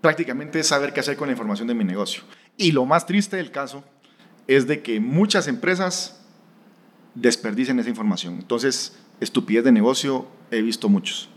prácticamente 0.00 0.58
es 0.60 0.68
saber 0.68 0.94
qué 0.94 1.00
hacer 1.00 1.18
con 1.18 1.28
la 1.28 1.32
información 1.32 1.68
de 1.68 1.74
mi 1.74 1.84
negocio. 1.84 2.22
Y 2.56 2.72
lo 2.72 2.86
más 2.86 3.04
triste 3.04 3.36
del 3.36 3.50
caso 3.50 3.84
es 4.46 4.66
de 4.66 4.80
que 4.80 4.98
muchas 4.98 5.46
empresas 5.46 6.22
desperdician 7.14 7.78
esa 7.80 7.90
información. 7.90 8.36
Entonces, 8.36 8.96
estupidez 9.20 9.64
de 9.64 9.72
negocio 9.72 10.26
he 10.50 10.62
visto 10.62 10.88
muchos. 10.88 11.28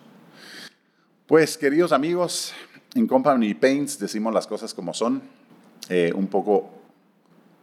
Pues, 1.29 1.59
queridos 1.59 1.91
amigos, 1.91 2.53
en 2.95 3.05
Company 3.05 3.53
Paints 3.53 3.99
decimos 3.99 4.33
las 4.33 4.47
cosas 4.47 4.73
como 4.73 4.95
son, 4.95 5.21
eh, 5.87 6.11
un 6.15 6.25
poco 6.25 6.71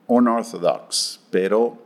unorthodox, 0.06 1.18
pero 1.32 1.76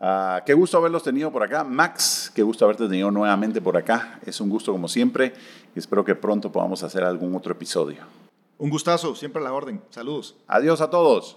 ah, 0.00 0.42
qué 0.46 0.54
gusto 0.54 0.78
haberlos 0.78 1.02
tenido 1.02 1.30
por 1.30 1.42
acá. 1.42 1.62
Max, 1.62 2.32
qué 2.34 2.42
gusto 2.42 2.64
haberte 2.64 2.88
tenido 2.88 3.10
nuevamente 3.10 3.60
por 3.60 3.76
acá. 3.76 4.18
Es 4.24 4.40
un 4.40 4.48
gusto 4.48 4.72
como 4.72 4.88
siempre 4.88 5.34
y 5.76 5.78
espero 5.78 6.02
que 6.06 6.14
pronto 6.14 6.50
podamos 6.50 6.82
hacer 6.82 7.04
algún 7.04 7.36
otro 7.36 7.52
episodio. 7.52 8.04
Un 8.56 8.70
gustazo, 8.70 9.14
siempre 9.14 9.42
a 9.42 9.44
la 9.44 9.52
orden. 9.52 9.82
Saludos. 9.90 10.36
Adiós 10.46 10.80
a 10.80 10.88
todos. 10.88 11.36